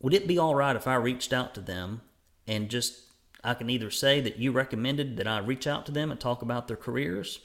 Would 0.00 0.14
it 0.14 0.26
be 0.26 0.38
all 0.38 0.54
right 0.54 0.74
if 0.74 0.88
I 0.88 0.94
reached 0.94 1.30
out 1.30 1.54
to 1.54 1.60
them 1.60 2.00
and 2.46 2.70
just 2.70 3.02
I 3.44 3.52
can 3.52 3.68
either 3.68 3.90
say 3.90 4.22
that 4.22 4.38
you 4.38 4.50
recommended 4.50 5.18
that 5.18 5.26
I 5.26 5.40
reach 5.40 5.66
out 5.66 5.84
to 5.84 5.92
them 5.92 6.10
and 6.10 6.18
talk 6.18 6.40
about 6.40 6.68
their 6.68 6.78
careers, 6.78 7.40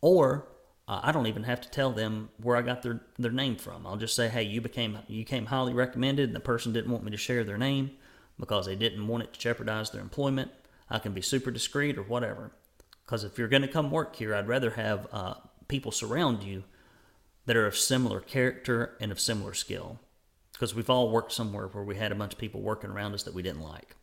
or 0.00 0.48
uh, 0.88 1.00
I 1.02 1.12
don't 1.12 1.26
even 1.26 1.42
have 1.42 1.60
to 1.60 1.70
tell 1.70 1.92
them 1.92 2.30
where 2.40 2.56
I 2.56 2.62
got 2.62 2.80
their, 2.80 3.02
their 3.18 3.30
name 3.30 3.56
from. 3.56 3.86
I'll 3.86 3.98
just 3.98 4.16
say, 4.16 4.28
hey, 4.28 4.44
you 4.44 4.62
became 4.62 5.00
you 5.06 5.26
came 5.26 5.44
highly 5.44 5.74
recommended, 5.74 6.30
and 6.30 6.34
the 6.34 6.40
person 6.40 6.72
didn't 6.72 6.92
want 6.92 7.04
me 7.04 7.10
to 7.10 7.18
share 7.18 7.44
their 7.44 7.58
name 7.58 7.90
because 8.40 8.64
they 8.64 8.74
didn't 8.74 9.06
want 9.06 9.24
it 9.24 9.34
to 9.34 9.38
jeopardize 9.38 9.90
their 9.90 10.00
employment. 10.00 10.50
I 10.88 10.98
can 10.98 11.12
be 11.12 11.20
super 11.20 11.50
discreet 11.50 11.98
or 11.98 12.04
whatever. 12.04 12.52
Because 13.06 13.22
if 13.22 13.38
you're 13.38 13.48
going 13.48 13.62
to 13.62 13.68
come 13.68 13.90
work 13.90 14.16
here, 14.16 14.34
I'd 14.34 14.48
rather 14.48 14.70
have 14.70 15.06
uh, 15.12 15.34
people 15.68 15.92
surround 15.92 16.42
you 16.42 16.64
that 17.46 17.56
are 17.56 17.66
of 17.66 17.76
similar 17.76 18.20
character 18.20 18.96
and 19.00 19.12
of 19.12 19.20
similar 19.20 19.54
skill. 19.54 20.00
Because 20.52 20.74
we've 20.74 20.90
all 20.90 21.10
worked 21.10 21.32
somewhere 21.32 21.68
where 21.68 21.84
we 21.84 21.96
had 21.96 22.10
a 22.10 22.16
bunch 22.16 22.32
of 22.32 22.38
people 22.38 22.60
working 22.60 22.90
around 22.90 23.14
us 23.14 23.22
that 23.22 23.34
we 23.34 23.42
didn't 23.42 23.62
like 23.62 23.94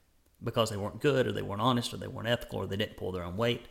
because 0.42 0.70
they 0.70 0.78
weren't 0.78 1.02
good 1.02 1.28
or 1.28 1.32
they 1.32 1.42
weren't 1.42 1.62
honest 1.62 1.94
or 1.94 1.98
they 1.98 2.08
weren't 2.08 2.28
ethical 2.28 2.60
or 2.60 2.68
they 2.68 2.78
didn't 2.78 2.98
pull 2.98 3.12
their 3.12 3.24
own 3.24 3.38
weight. 3.38 3.68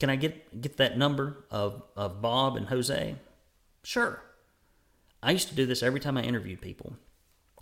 Can 0.00 0.10
I 0.10 0.16
get 0.16 0.60
get 0.60 0.76
that 0.78 0.98
number 0.98 1.44
of, 1.50 1.82
of 1.96 2.20
Bob 2.20 2.56
and 2.56 2.66
Jose? 2.68 3.16
Sure. 3.82 4.22
I 5.22 5.30
used 5.30 5.48
to 5.48 5.54
do 5.54 5.66
this 5.66 5.82
every 5.82 6.00
time 6.00 6.16
I 6.16 6.22
interviewed 6.22 6.60
people. 6.60 6.96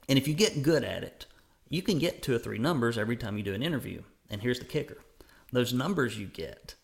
And 0.09 0.19
if 0.19 0.29
you 0.29 0.35
get 0.35 0.63
good 0.63 0.85
at 0.85 1.03
it, 1.03 1.27
you 1.69 1.83
can 1.83 1.99
get 1.99 2.23
two 2.23 2.35
or 2.35 2.39
three 2.39 2.59
numbers 2.59 2.99
every 2.99 3.17
time 3.17 3.37
you 3.37 3.43
do 3.43 3.55
an 3.55 3.63
interview. 3.63 4.03
And 4.31 4.43
here's 4.43 4.59
the 4.59 4.65
kicker 4.65 4.99
those 5.55 5.73
numbers 5.73 6.19
you 6.19 6.27
get 6.27 6.75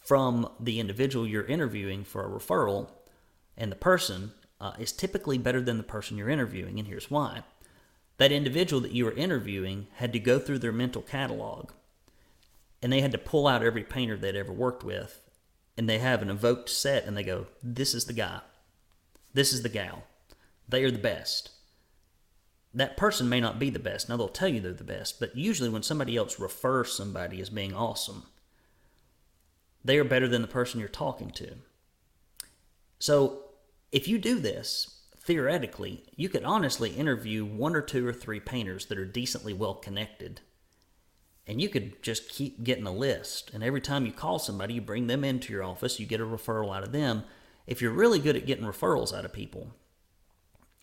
from 0.00 0.48
the 0.58 0.80
individual 0.80 1.26
you're 1.26 1.44
interviewing 1.44 2.04
for 2.04 2.24
a 2.24 2.28
referral 2.28 2.90
and 3.56 3.70
the 3.70 3.76
person 3.76 4.32
uh, 4.60 4.72
is 4.78 4.92
typically 4.92 5.38
better 5.38 5.60
than 5.60 5.76
the 5.76 5.82
person 5.82 6.16
you're 6.16 6.28
interviewing, 6.28 6.78
and 6.78 6.88
here's 6.88 7.10
why. 7.10 7.42
That 8.18 8.32
individual 8.32 8.80
that 8.82 8.92
you 8.92 9.04
were 9.04 9.12
interviewing 9.12 9.88
had 9.96 10.12
to 10.12 10.18
go 10.18 10.38
through 10.38 10.60
their 10.60 10.72
mental 10.72 11.02
catalog 11.02 11.70
and 12.82 12.92
they 12.92 13.00
had 13.00 13.12
to 13.12 13.18
pull 13.18 13.46
out 13.46 13.62
every 13.62 13.84
painter 13.84 14.16
they'd 14.16 14.36
ever 14.36 14.52
worked 14.52 14.84
with 14.84 15.20
and 15.76 15.88
they 15.88 15.98
have 15.98 16.22
an 16.22 16.30
evoked 16.30 16.68
set 16.68 17.04
and 17.04 17.16
they 17.16 17.22
go, 17.22 17.46
This 17.62 17.94
is 17.94 18.04
the 18.04 18.12
guy. 18.12 18.40
This 19.34 19.52
is 19.52 19.62
the 19.62 19.68
gal. 19.68 20.04
They 20.68 20.84
are 20.84 20.90
the 20.90 20.98
best 20.98 21.50
that 22.74 22.96
person 22.96 23.28
may 23.28 23.40
not 23.40 23.58
be 23.58 23.70
the 23.70 23.78
best. 23.78 24.08
Now, 24.08 24.16
they'll 24.16 24.28
tell 24.28 24.48
you 24.48 24.60
they're 24.60 24.72
the 24.72 24.84
best, 24.84 25.20
but 25.20 25.36
usually 25.36 25.68
when 25.68 25.82
somebody 25.82 26.16
else 26.16 26.40
refers 26.40 26.92
somebody 26.92 27.40
as 27.40 27.50
being 27.50 27.74
awesome, 27.74 28.24
they 29.84 29.98
are 29.98 30.04
better 30.04 30.28
than 30.28 30.42
the 30.42 30.48
person 30.48 30.80
you're 30.80 30.88
talking 30.88 31.30
to. 31.32 31.56
So, 32.98 33.44
if 33.90 34.08
you 34.08 34.16
do 34.16 34.38
this, 34.38 35.02
theoretically, 35.18 36.04
you 36.16 36.28
could 36.28 36.44
honestly 36.44 36.90
interview 36.90 37.44
one 37.44 37.76
or 37.76 37.82
two 37.82 38.06
or 38.06 38.12
three 38.12 38.40
painters 38.40 38.86
that 38.86 38.98
are 38.98 39.04
decently 39.04 39.52
well 39.52 39.74
connected. 39.74 40.40
And 41.46 41.60
you 41.60 41.68
could 41.68 42.02
just 42.02 42.28
keep 42.28 42.62
getting 42.62 42.86
a 42.86 42.92
list. 42.92 43.50
And 43.52 43.62
every 43.62 43.80
time 43.80 44.06
you 44.06 44.12
call 44.12 44.38
somebody, 44.38 44.74
you 44.74 44.80
bring 44.80 45.08
them 45.08 45.24
into 45.24 45.52
your 45.52 45.64
office, 45.64 46.00
you 46.00 46.06
get 46.06 46.20
a 46.20 46.24
referral 46.24 46.74
out 46.74 46.84
of 46.84 46.92
them. 46.92 47.24
If 47.66 47.82
you're 47.82 47.92
really 47.92 48.18
good 48.18 48.36
at 48.36 48.46
getting 48.46 48.64
referrals 48.64 49.16
out 49.16 49.24
of 49.24 49.32
people, 49.32 49.74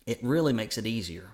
it 0.05 0.19
really 0.21 0.53
makes 0.53 0.77
it 0.77 0.85
easier 0.85 1.31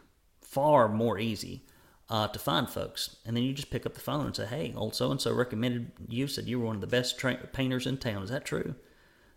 far 0.55 0.87
more 0.87 1.19
easy 1.19 1.61
uh, 2.09 2.29
to 2.29 2.39
find 2.39 2.69
folks. 2.69 3.17
And 3.25 3.35
then 3.35 3.43
you 3.43 3.53
just 3.53 3.69
pick 3.69 3.85
up 3.85 3.93
the 3.93 3.99
phone 3.99 4.25
and 4.25 4.35
say, 4.35 4.45
hey, 4.45 4.73
old 4.73 4.95
so 4.95 5.11
and 5.11 5.19
so 5.19 5.33
recommended 5.33 5.91
you, 6.07 6.27
said 6.27 6.45
you 6.45 6.59
were 6.59 6.65
one 6.65 6.75
of 6.75 6.81
the 6.81 6.87
best 6.87 7.19
tra- 7.19 7.49
painters 7.51 7.85
in 7.85 7.97
town. 7.97 8.23
Is 8.23 8.29
that 8.29 8.45
true? 8.45 8.75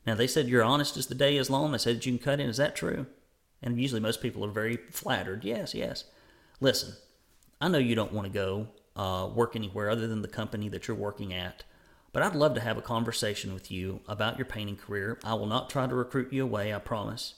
Now, 0.07 0.15
they 0.15 0.29
said 0.29 0.49
you're 0.49 0.63
honest 0.63 0.97
as 0.97 1.09
the 1.09 1.17
day 1.17 1.37
is 1.37 1.51
long. 1.51 1.73
They 1.73 1.79
said 1.79 2.07
you 2.07 2.13
can 2.13 2.25
cut 2.25 2.39
in. 2.39 2.49
Is 2.49 2.57
that 2.59 2.77
true? 2.77 3.07
And 3.61 3.81
usually 3.81 4.01
most 4.01 4.23
people 4.23 4.45
are 4.45 4.51
very 4.51 4.77
flattered. 4.93 5.45
Yes, 5.45 5.75
yes. 5.75 6.05
Listen, 6.61 6.95
I 7.61 7.67
know 7.67 7.79
you 7.79 7.97
don't 7.97 8.13
want 8.13 8.27
to 8.27 8.33
go 8.33 8.69
uh, 8.95 9.29
work 9.35 9.57
anywhere 9.57 9.91
other 9.91 10.07
than 10.07 10.23
the 10.23 10.29
company 10.29 10.69
that 10.69 10.87
you're 10.87 10.97
working 10.97 11.35
at, 11.35 11.65
but 12.13 12.23
I'd 12.23 12.37
love 12.37 12.55
to 12.55 12.61
have 12.61 12.79
a 12.79 12.83
conversation 12.83 13.53
with 13.53 13.73
you 13.73 14.01
about 14.07 14.39
your 14.39 14.47
painting 14.47 14.77
career. 14.77 15.19
I 15.25 15.35
will 15.35 15.47
not 15.47 15.69
try 15.69 15.89
to 15.89 15.95
recruit 15.95 16.33
you 16.33 16.45
away, 16.45 16.73
I 16.73 16.79
promise. 16.79 17.35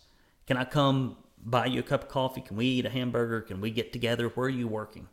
Can 0.47 0.59
I 0.59 0.65
come 0.65 1.17
buy 1.45 1.67
you 1.67 1.81
a 1.81 1.85
cup 1.85 2.03
of 2.05 2.09
coffee? 2.09 2.41
Can 2.41 2.57
we 2.57 2.67
eat 2.67 2.87
a 2.87 2.91
hamburger? 2.91 3.41
Can 3.41 3.61
we 3.61 3.71
get 3.71 3.93
together? 3.93 4.29
Where 4.29 4.47
are 4.47 4.51
you 4.51 4.69
working? 4.69 5.09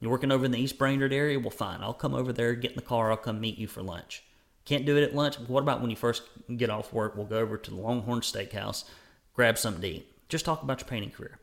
You're 0.00 0.10
working 0.10 0.32
over 0.32 0.44
in 0.44 0.50
the 0.50 0.60
East 0.60 0.78
Brainerd 0.78 1.12
area? 1.12 1.40
Well, 1.40 1.50
fine. 1.50 1.80
I'll 1.80 1.94
come 1.94 2.14
over 2.14 2.32
there, 2.32 2.54
get 2.54 2.72
in 2.72 2.76
the 2.76 2.82
car. 2.82 3.10
I'll 3.10 3.16
come 3.16 3.40
meet 3.40 3.58
you 3.58 3.66
for 3.66 3.82
lunch. 3.82 4.24
Can't 4.64 4.84
do 4.84 4.96
it 4.96 5.04
at 5.04 5.14
lunch? 5.14 5.38
What 5.38 5.62
about 5.62 5.80
when 5.80 5.90
you 5.90 5.96
first 5.96 6.22
get 6.56 6.70
off 6.70 6.92
work? 6.92 7.16
We'll 7.16 7.26
go 7.26 7.38
over 7.38 7.56
to 7.56 7.70
the 7.70 7.76
Longhorn 7.76 8.20
Steakhouse, 8.20 8.84
grab 9.32 9.56
something 9.56 9.82
to 9.82 9.88
eat. 9.88 10.12
Just 10.28 10.44
talk 10.44 10.62
about 10.62 10.80
your 10.80 10.88
painting 10.88 11.12
career. 11.12 11.38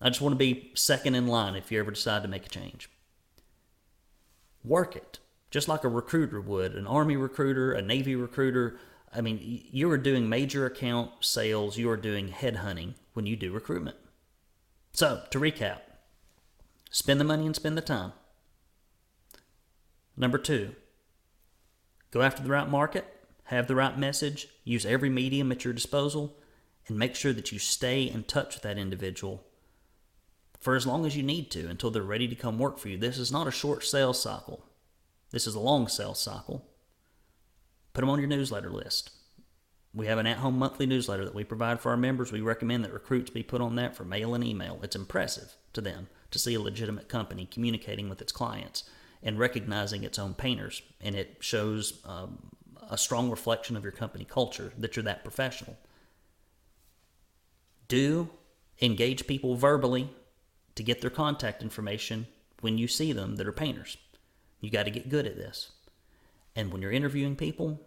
I 0.00 0.08
just 0.08 0.20
want 0.20 0.32
to 0.32 0.38
be 0.38 0.72
second 0.74 1.14
in 1.14 1.26
line 1.26 1.54
if 1.54 1.72
you 1.72 1.78
ever 1.78 1.92
decide 1.92 2.22
to 2.22 2.28
make 2.28 2.46
a 2.46 2.48
change. 2.48 2.90
Work 4.64 4.96
it, 4.96 5.18
just 5.50 5.68
like 5.68 5.84
a 5.84 5.88
recruiter 5.88 6.40
would 6.40 6.74
an 6.74 6.86
Army 6.86 7.16
recruiter, 7.16 7.72
a 7.72 7.80
Navy 7.80 8.16
recruiter. 8.16 8.78
I 9.14 9.20
mean, 9.20 9.38
you 9.40 9.90
are 9.90 9.98
doing 9.98 10.28
major 10.28 10.66
account 10.66 11.12
sales, 11.20 11.78
you 11.78 11.88
are 11.90 11.96
doing 11.96 12.28
headhunting 12.28 12.94
when 13.18 13.26
you 13.26 13.34
do 13.34 13.50
recruitment. 13.50 13.96
So, 14.92 15.22
to 15.32 15.40
recap, 15.40 15.80
spend 16.88 17.18
the 17.18 17.24
money 17.24 17.46
and 17.46 17.56
spend 17.56 17.76
the 17.76 17.82
time. 17.82 18.12
Number 20.16 20.38
two, 20.38 20.76
go 22.12 22.22
after 22.22 22.44
the 22.44 22.50
right 22.50 22.68
market, 22.68 23.04
have 23.46 23.66
the 23.66 23.74
right 23.74 23.98
message, 23.98 24.46
use 24.62 24.86
every 24.86 25.10
medium 25.10 25.50
at 25.50 25.64
your 25.64 25.74
disposal, 25.74 26.36
and 26.86 26.96
make 26.96 27.16
sure 27.16 27.32
that 27.32 27.50
you 27.50 27.58
stay 27.58 28.04
in 28.04 28.22
touch 28.22 28.54
with 28.54 28.62
that 28.62 28.78
individual 28.78 29.42
for 30.60 30.76
as 30.76 30.86
long 30.86 31.04
as 31.04 31.16
you 31.16 31.24
need 31.24 31.50
to 31.50 31.66
until 31.66 31.90
they're 31.90 32.04
ready 32.04 32.28
to 32.28 32.36
come 32.36 32.56
work 32.56 32.78
for 32.78 32.88
you. 32.88 32.96
This 32.96 33.18
is 33.18 33.32
not 33.32 33.48
a 33.48 33.50
short 33.50 33.82
sales 33.82 34.22
cycle, 34.22 34.64
this 35.32 35.48
is 35.48 35.56
a 35.56 35.60
long 35.60 35.88
sales 35.88 36.20
cycle. 36.20 36.64
Put 37.94 38.02
them 38.02 38.10
on 38.10 38.20
your 38.20 38.28
newsletter 38.28 38.70
list. 38.70 39.10
We 39.98 40.06
have 40.06 40.18
an 40.18 40.28
at 40.28 40.36
home 40.36 40.56
monthly 40.60 40.86
newsletter 40.86 41.24
that 41.24 41.34
we 41.34 41.42
provide 41.42 41.80
for 41.80 41.90
our 41.90 41.96
members. 41.96 42.30
We 42.30 42.40
recommend 42.40 42.84
that 42.84 42.92
recruits 42.92 43.30
be 43.30 43.42
put 43.42 43.60
on 43.60 43.74
that 43.74 43.96
for 43.96 44.04
mail 44.04 44.32
and 44.32 44.44
email. 44.44 44.78
It's 44.80 44.94
impressive 44.94 45.56
to 45.72 45.80
them 45.80 46.06
to 46.30 46.38
see 46.38 46.54
a 46.54 46.60
legitimate 46.60 47.08
company 47.08 47.48
communicating 47.50 48.08
with 48.08 48.22
its 48.22 48.30
clients 48.30 48.84
and 49.24 49.40
recognizing 49.40 50.04
its 50.04 50.16
own 50.16 50.34
painters. 50.34 50.82
And 51.00 51.16
it 51.16 51.38
shows 51.40 52.00
um, 52.04 52.38
a 52.88 52.96
strong 52.96 53.28
reflection 53.28 53.76
of 53.76 53.82
your 53.82 53.90
company 53.90 54.24
culture 54.24 54.72
that 54.78 54.94
you're 54.94 55.02
that 55.02 55.24
professional. 55.24 55.76
Do 57.88 58.30
engage 58.80 59.26
people 59.26 59.56
verbally 59.56 60.10
to 60.76 60.84
get 60.84 61.00
their 61.00 61.10
contact 61.10 61.60
information 61.60 62.28
when 62.60 62.78
you 62.78 62.86
see 62.86 63.12
them 63.12 63.34
that 63.34 63.48
are 63.48 63.52
painters. 63.52 63.96
You 64.60 64.70
got 64.70 64.84
to 64.84 64.92
get 64.92 65.08
good 65.08 65.26
at 65.26 65.34
this. 65.34 65.72
And 66.54 66.72
when 66.72 66.82
you're 66.82 66.92
interviewing 66.92 67.34
people, 67.34 67.80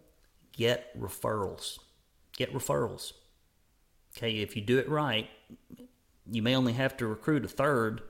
get 0.52 0.94
referrals. 1.00 1.78
Get 2.36 2.52
referrals. 2.52 3.12
Okay, 4.16 4.38
if 4.38 4.56
you 4.56 4.62
do 4.62 4.78
it 4.78 4.88
right, 4.88 5.28
you 6.30 6.42
may 6.42 6.54
only 6.54 6.74
have 6.74 6.96
to 6.98 7.06
recruit 7.06 7.44
a 7.44 7.48
third 7.48 8.02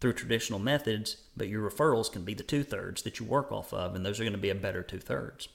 through 0.00 0.12
traditional 0.12 0.58
methods, 0.58 1.16
but 1.36 1.48
your 1.48 1.68
referrals 1.68 2.12
can 2.12 2.24
be 2.24 2.34
the 2.34 2.42
two 2.42 2.62
thirds 2.62 3.02
that 3.02 3.18
you 3.18 3.26
work 3.26 3.50
off 3.50 3.72
of, 3.72 3.94
and 3.94 4.04
those 4.04 4.20
are 4.20 4.24
going 4.24 4.32
to 4.32 4.38
be 4.38 4.50
a 4.50 4.54
better 4.54 4.82
two 4.82 4.98
thirds. 4.98 5.48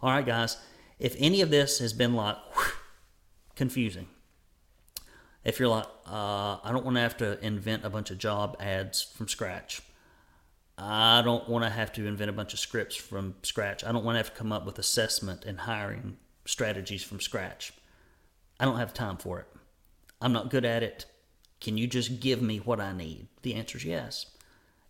All 0.00 0.10
right, 0.10 0.24
guys, 0.24 0.56
if 0.98 1.14
any 1.18 1.40
of 1.40 1.50
this 1.50 1.78
has 1.78 1.92
been 1.92 2.14
like 2.14 2.36
whew, 2.54 2.72
confusing, 3.54 4.08
if 5.44 5.58
you're 5.58 5.68
like, 5.68 5.86
uh, 6.06 6.58
I 6.62 6.70
don't 6.70 6.84
want 6.84 6.96
to 6.96 7.02
have 7.02 7.16
to 7.18 7.44
invent 7.44 7.84
a 7.84 7.90
bunch 7.90 8.10
of 8.10 8.18
job 8.18 8.56
ads 8.60 9.02
from 9.02 9.28
scratch. 9.28 9.82
I 10.78 11.20
don't 11.22 11.48
want 11.48 11.64
to 11.64 11.70
have 11.70 11.92
to 11.94 12.06
invent 12.06 12.30
a 12.30 12.32
bunch 12.32 12.54
of 12.54 12.58
scripts 12.58 12.96
from 12.96 13.34
scratch. 13.42 13.84
I 13.84 13.92
don't 13.92 14.04
want 14.04 14.14
to 14.14 14.18
have 14.20 14.32
to 14.32 14.38
come 14.38 14.52
up 14.52 14.64
with 14.64 14.78
assessment 14.78 15.44
and 15.44 15.60
hiring 15.60 16.16
strategies 16.44 17.02
from 17.02 17.20
scratch. 17.20 17.72
I 18.58 18.64
don't 18.64 18.78
have 18.78 18.94
time 18.94 19.16
for 19.16 19.40
it. 19.40 19.46
I'm 20.20 20.32
not 20.32 20.50
good 20.50 20.64
at 20.64 20.82
it. 20.82 21.06
Can 21.60 21.78
you 21.78 21.86
just 21.86 22.20
give 22.20 22.40
me 22.42 22.58
what 22.58 22.80
I 22.80 22.92
need? 22.92 23.28
The 23.42 23.54
answer 23.54 23.78
is 23.78 23.84
yes. 23.84 24.26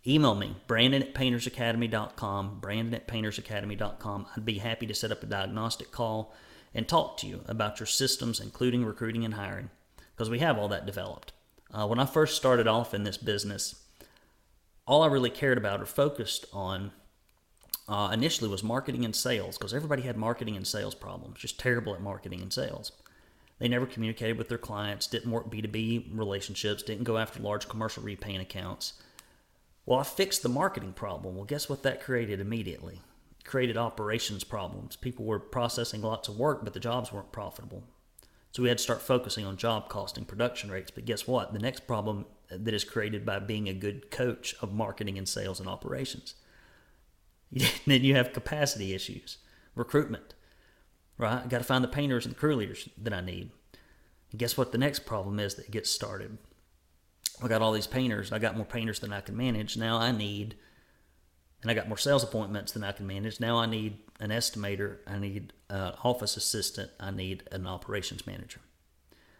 Email 0.05 0.35
me, 0.35 0.55
brandon 0.67 1.03
at 1.03 1.13
paintersacademy.com, 1.13 2.59
brandon 2.59 2.95
at 2.95 3.07
paintersacademy.com. 3.07 4.25
I'd 4.35 4.45
be 4.45 4.57
happy 4.57 4.87
to 4.87 4.93
set 4.93 5.11
up 5.11 5.21
a 5.21 5.27
diagnostic 5.27 5.91
call 5.91 6.33
and 6.73 6.87
talk 6.87 7.17
to 7.17 7.27
you 7.27 7.41
about 7.45 7.79
your 7.79 7.87
systems, 7.87 8.39
including 8.39 8.83
recruiting 8.83 9.23
and 9.23 9.35
hiring 9.35 9.69
because 10.15 10.29
we 10.29 10.39
have 10.39 10.57
all 10.57 10.67
that 10.69 10.85
developed. 10.85 11.33
Uh, 11.73 11.87
when 11.87 11.99
I 11.99 12.05
first 12.05 12.35
started 12.35 12.67
off 12.67 12.93
in 12.93 13.03
this 13.03 13.17
business, 13.17 13.83
all 14.85 15.03
I 15.03 15.07
really 15.07 15.29
cared 15.29 15.57
about 15.57 15.81
or 15.81 15.85
focused 15.85 16.45
on 16.53 16.91
uh, 17.87 18.09
initially 18.13 18.49
was 18.49 18.63
marketing 18.63 19.05
and 19.05 19.15
sales 19.15 19.57
because 19.57 19.73
everybody 19.73 20.03
had 20.03 20.17
marketing 20.17 20.55
and 20.55 20.65
sales 20.65 20.95
problems, 20.95 21.39
just 21.39 21.59
terrible 21.59 21.93
at 21.93 22.01
marketing 22.01 22.41
and 22.41 22.53
sales. 22.53 22.91
They 23.59 23.67
never 23.67 23.85
communicated 23.85 24.37
with 24.37 24.49
their 24.49 24.57
clients, 24.57 25.07
didn't 25.07 25.31
work 25.31 25.51
B2B 25.51 26.17
relationships, 26.17 26.81
didn't 26.81 27.03
go 27.03 27.17
after 27.17 27.39
large 27.39 27.69
commercial 27.69 28.01
repaint 28.01 28.41
accounts. 28.41 28.93
Well, 29.85 29.99
I 29.99 30.03
fixed 30.03 30.41
the 30.41 30.49
marketing 30.49 30.93
problem. 30.93 31.35
Well, 31.35 31.45
guess 31.45 31.69
what 31.69 31.83
that 31.83 32.01
created 32.01 32.39
immediately? 32.39 33.01
It 33.39 33.45
created 33.45 33.77
operations 33.77 34.43
problems. 34.43 34.95
People 34.95 35.25
were 35.25 35.39
processing 35.39 36.01
lots 36.01 36.27
of 36.27 36.37
work, 36.37 36.63
but 36.63 36.73
the 36.73 36.79
jobs 36.79 37.11
weren't 37.11 37.31
profitable. 37.31 37.83
So 38.51 38.63
we 38.63 38.69
had 38.69 38.79
to 38.79 38.83
start 38.83 39.01
focusing 39.01 39.45
on 39.45 39.57
job 39.57 39.89
costing, 39.89 40.25
production 40.25 40.71
rates. 40.71 40.91
But 40.91 41.05
guess 41.05 41.27
what? 41.27 41.53
The 41.53 41.59
next 41.59 41.87
problem 41.87 42.25
that 42.49 42.73
is 42.73 42.83
created 42.83 43.25
by 43.25 43.39
being 43.39 43.69
a 43.69 43.73
good 43.73 44.11
coach 44.11 44.55
of 44.61 44.73
marketing 44.73 45.17
and 45.17 45.27
sales 45.27 45.59
and 45.59 45.69
operations. 45.69 46.35
then 47.85 48.03
you 48.03 48.15
have 48.15 48.33
capacity 48.33 48.93
issues, 48.93 49.37
recruitment, 49.75 50.33
right? 51.17 51.43
I 51.43 51.47
got 51.47 51.59
to 51.59 51.63
find 51.63 51.83
the 51.83 51.89
painters 51.89 52.25
and 52.25 52.35
the 52.35 52.39
crew 52.39 52.55
leaders 52.55 52.87
that 52.97 53.13
I 53.13 53.21
need. 53.21 53.51
And 54.31 54.39
guess 54.39 54.57
what? 54.57 54.71
The 54.71 54.77
next 54.77 55.05
problem 55.05 55.39
is 55.39 55.55
that 55.55 55.71
gets 55.71 55.89
started. 55.89 56.37
I 57.43 57.47
got 57.47 57.61
all 57.61 57.71
these 57.71 57.87
painters. 57.87 58.31
I 58.31 58.39
got 58.39 58.55
more 58.55 58.65
painters 58.65 58.99
than 58.99 59.11
I 59.11 59.21
can 59.21 59.35
manage. 59.35 59.75
Now 59.75 59.97
I 59.97 60.11
need, 60.11 60.55
and 61.61 61.69
I 61.69 61.73
got 61.73 61.87
more 61.87 61.97
sales 61.97 62.23
appointments 62.23 62.71
than 62.71 62.83
I 62.83 62.91
can 62.91 63.07
manage. 63.07 63.39
Now 63.39 63.57
I 63.57 63.65
need 63.65 63.97
an 64.19 64.29
estimator, 64.29 64.97
I 65.07 65.17
need 65.17 65.51
an 65.69 65.93
office 66.03 66.37
assistant, 66.37 66.91
I 66.99 67.11
need 67.11 67.43
an 67.51 67.65
operations 67.65 68.27
manager. 68.27 68.61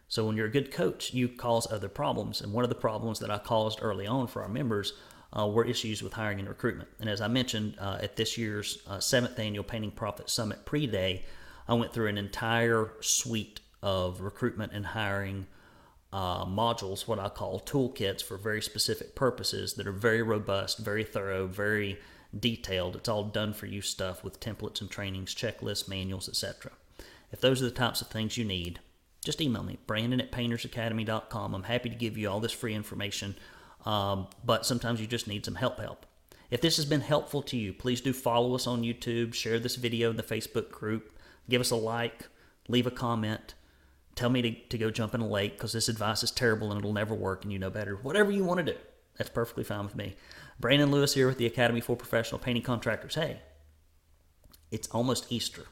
So 0.07 0.25
when 0.25 0.35
you're 0.35 0.47
a 0.47 0.51
good 0.51 0.71
coach, 0.71 1.13
you 1.13 1.29
cause 1.29 1.71
other 1.71 1.87
problems. 1.87 2.41
And 2.41 2.51
one 2.51 2.65
of 2.65 2.69
the 2.69 2.75
problems 2.75 3.19
that 3.19 3.31
I 3.31 3.37
caused 3.37 3.79
early 3.81 4.05
on 4.05 4.27
for 4.27 4.41
our 4.41 4.49
members 4.49 4.93
uh, 5.37 5.47
were 5.47 5.65
issues 5.65 6.03
with 6.03 6.13
hiring 6.13 6.39
and 6.39 6.49
recruitment. 6.49 6.89
And 6.99 7.09
as 7.09 7.21
I 7.21 7.27
mentioned 7.27 7.75
uh, 7.79 7.99
at 8.01 8.15
this 8.15 8.37
year's 8.37 8.79
uh, 8.87 8.99
seventh 8.99 9.39
annual 9.39 9.63
Painting 9.63 9.91
Profit 9.91 10.29
Summit 10.29 10.65
pre 10.65 10.87
day, 10.87 11.23
I 11.67 11.73
went 11.73 11.93
through 11.93 12.07
an 12.07 12.17
entire 12.17 12.91
suite 13.01 13.61
of 13.81 14.21
recruitment 14.21 14.73
and 14.73 14.87
hiring 14.87 15.47
uh, 16.13 16.45
modules, 16.45 17.07
what 17.07 17.19
I 17.19 17.29
call 17.29 17.61
toolkits 17.61 18.21
for 18.21 18.37
very 18.37 18.61
specific 18.61 19.15
purposes 19.15 19.75
that 19.75 19.87
are 19.87 19.93
very 19.93 20.21
robust, 20.21 20.79
very 20.79 21.03
thorough, 21.03 21.47
very 21.47 21.99
detailed. 22.37 22.95
It's 22.95 23.09
all 23.09 23.23
done 23.23 23.53
for 23.53 23.65
you 23.65 23.81
stuff 23.81 24.23
with 24.23 24.39
templates 24.39 24.81
and 24.81 24.89
trainings, 24.89 25.33
checklists, 25.33 25.87
manuals, 25.87 26.27
etc. 26.27 26.71
If 27.31 27.39
those 27.39 27.61
are 27.61 27.65
the 27.65 27.71
types 27.71 28.01
of 28.01 28.07
things 28.07 28.37
you 28.37 28.43
need, 28.43 28.79
just 29.23 29.39
email 29.39 29.63
me, 29.63 29.77
Brandon 29.87 30.19
at 30.19 30.31
paintersacademy.com. 30.31 31.55
I'm 31.55 31.63
happy 31.63 31.89
to 31.89 31.95
give 31.95 32.17
you 32.17 32.29
all 32.29 32.39
this 32.39 32.51
free 32.51 32.73
information, 32.73 33.35
um, 33.85 34.27
but 34.43 34.65
sometimes 34.65 35.01
you 35.01 35.07
just 35.07 35.27
need 35.27 35.45
some 35.45 35.55
help. 35.55 35.79
Help. 35.79 36.05
If 36.49 36.61
this 36.61 36.75
has 36.75 36.85
been 36.85 37.01
helpful 37.01 37.41
to 37.43 37.57
you, 37.57 37.73
please 37.73 38.01
do 38.01 38.11
follow 38.11 38.53
us 38.55 38.67
on 38.67 38.81
YouTube, 38.81 39.33
share 39.33 39.57
this 39.57 39.77
video 39.77 40.09
in 40.09 40.17
the 40.17 40.23
Facebook 40.23 40.69
group, 40.69 41.17
give 41.49 41.61
us 41.61 41.71
a 41.71 41.75
like, 41.77 42.27
leave 42.67 42.85
a 42.85 42.91
comment, 42.91 43.53
tell 44.15 44.29
me 44.29 44.41
to, 44.41 44.51
to 44.51 44.77
go 44.77 44.91
jump 44.91 45.15
in 45.15 45.21
a 45.21 45.27
lake 45.27 45.53
because 45.53 45.71
this 45.71 45.87
advice 45.87 46.23
is 46.23 46.31
terrible 46.31 46.69
and 46.71 46.79
it'll 46.79 46.93
never 46.93 47.15
work 47.15 47.43
and 47.43 47.53
you 47.53 47.59
know 47.59 47.69
better. 47.69 47.95
Whatever 47.95 48.31
you 48.31 48.43
want 48.43 48.57
to 48.65 48.73
do, 48.73 48.77
that's 49.17 49.29
perfectly 49.29 49.63
fine 49.63 49.85
with 49.85 49.95
me. 49.95 50.15
Brandon 50.59 50.91
Lewis 50.91 51.13
here 51.13 51.27
with 51.27 51.37
the 51.37 51.45
Academy 51.45 51.79
for 51.81 51.95
Professional 51.95 52.39
Painting 52.39 52.63
Contractors. 52.63 53.15
Hey, 53.15 53.39
it's 54.71 54.87
almost 54.89 55.31
Easter. 55.31 55.65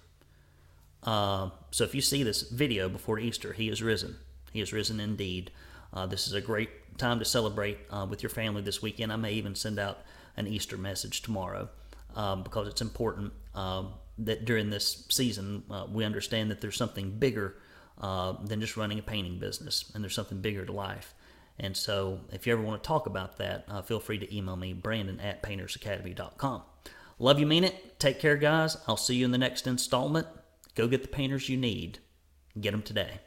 Uh, 1.04 1.50
so 1.72 1.84
if 1.84 1.93
you 1.93 2.02
see 2.02 2.24
this 2.24 2.43
video 2.43 2.89
before 2.89 3.19
Easter, 3.19 3.54
he 3.54 3.69
is 3.69 3.84
risen. 3.84 4.17
He 4.52 4.62
is 4.62 4.74
risen 4.74 5.00
indeed. 5.00 5.52
Uh, 5.93 6.06
this 6.06 6.28
is 6.28 6.34
a 6.34 6.41
great 6.41 6.69
time 6.97 7.19
to 7.19 7.25
celebrate 7.25 7.78
uh, 7.89 8.06
with 8.10 8.21
your 8.21 8.30
family 8.30 8.62
this 8.62 8.82
weekend. 8.82 9.12
I 9.12 9.15
may 9.15 9.34
even 9.34 9.56
send 9.56 9.80
out 9.80 9.99
an 10.38 10.47
Easter 10.47 10.78
message 10.78 11.21
tomorrow 11.21 11.69
um, 12.15 12.43
because 12.43 12.67
it's 12.67 12.82
important 12.82 13.34
um, 13.56 13.93
that 14.19 14.45
during 14.45 14.69
this 14.69 15.06
season 15.10 15.63
uh, 15.69 15.88
we 15.91 16.04
understand 16.04 16.52
that 16.52 16.62
there's 16.62 16.78
something 16.78 17.12
bigger 17.12 17.56
uh, 17.99 18.34
than 18.45 18.62
just 18.62 18.78
running 18.78 18.99
a 18.99 19.02
painting 19.02 19.39
business, 19.39 19.91
and 19.93 20.04
there's 20.04 20.15
something 20.15 20.39
bigger 20.39 20.65
to 20.65 20.71
life. 20.71 21.13
And 21.60 21.75
so, 21.75 22.21
if 22.32 22.47
you 22.47 22.54
ever 22.54 22.62
want 22.62 22.82
to 22.82 22.88
talk 22.88 23.06
about 23.06 23.38
that, 23.38 23.65
uh, 23.67 23.82
feel 23.82 23.99
free 23.99 24.17
to 24.17 24.36
email 24.36 24.56
me, 24.56 24.71
Brandon 24.71 25.19
at 25.19 25.43
paintersacademy.com. 25.43 26.62
Love 27.19 27.39
you, 27.39 27.45
mean 27.45 27.65
it. 27.65 27.99
Take 27.99 28.21
care, 28.21 28.38
guys. 28.38 28.78
I'll 28.88 28.95
see 28.95 29.15
you 29.15 29.25
in 29.25 29.32
the 29.32 29.38
next 29.38 29.67
installment. 29.67 30.28
Go 30.75 30.88
get 30.88 31.02
the 31.02 31.10
painters 31.10 31.49
you 31.49 31.58
need. 31.58 31.99
Get 32.60 32.71
them 32.71 32.82
today. 32.82 33.19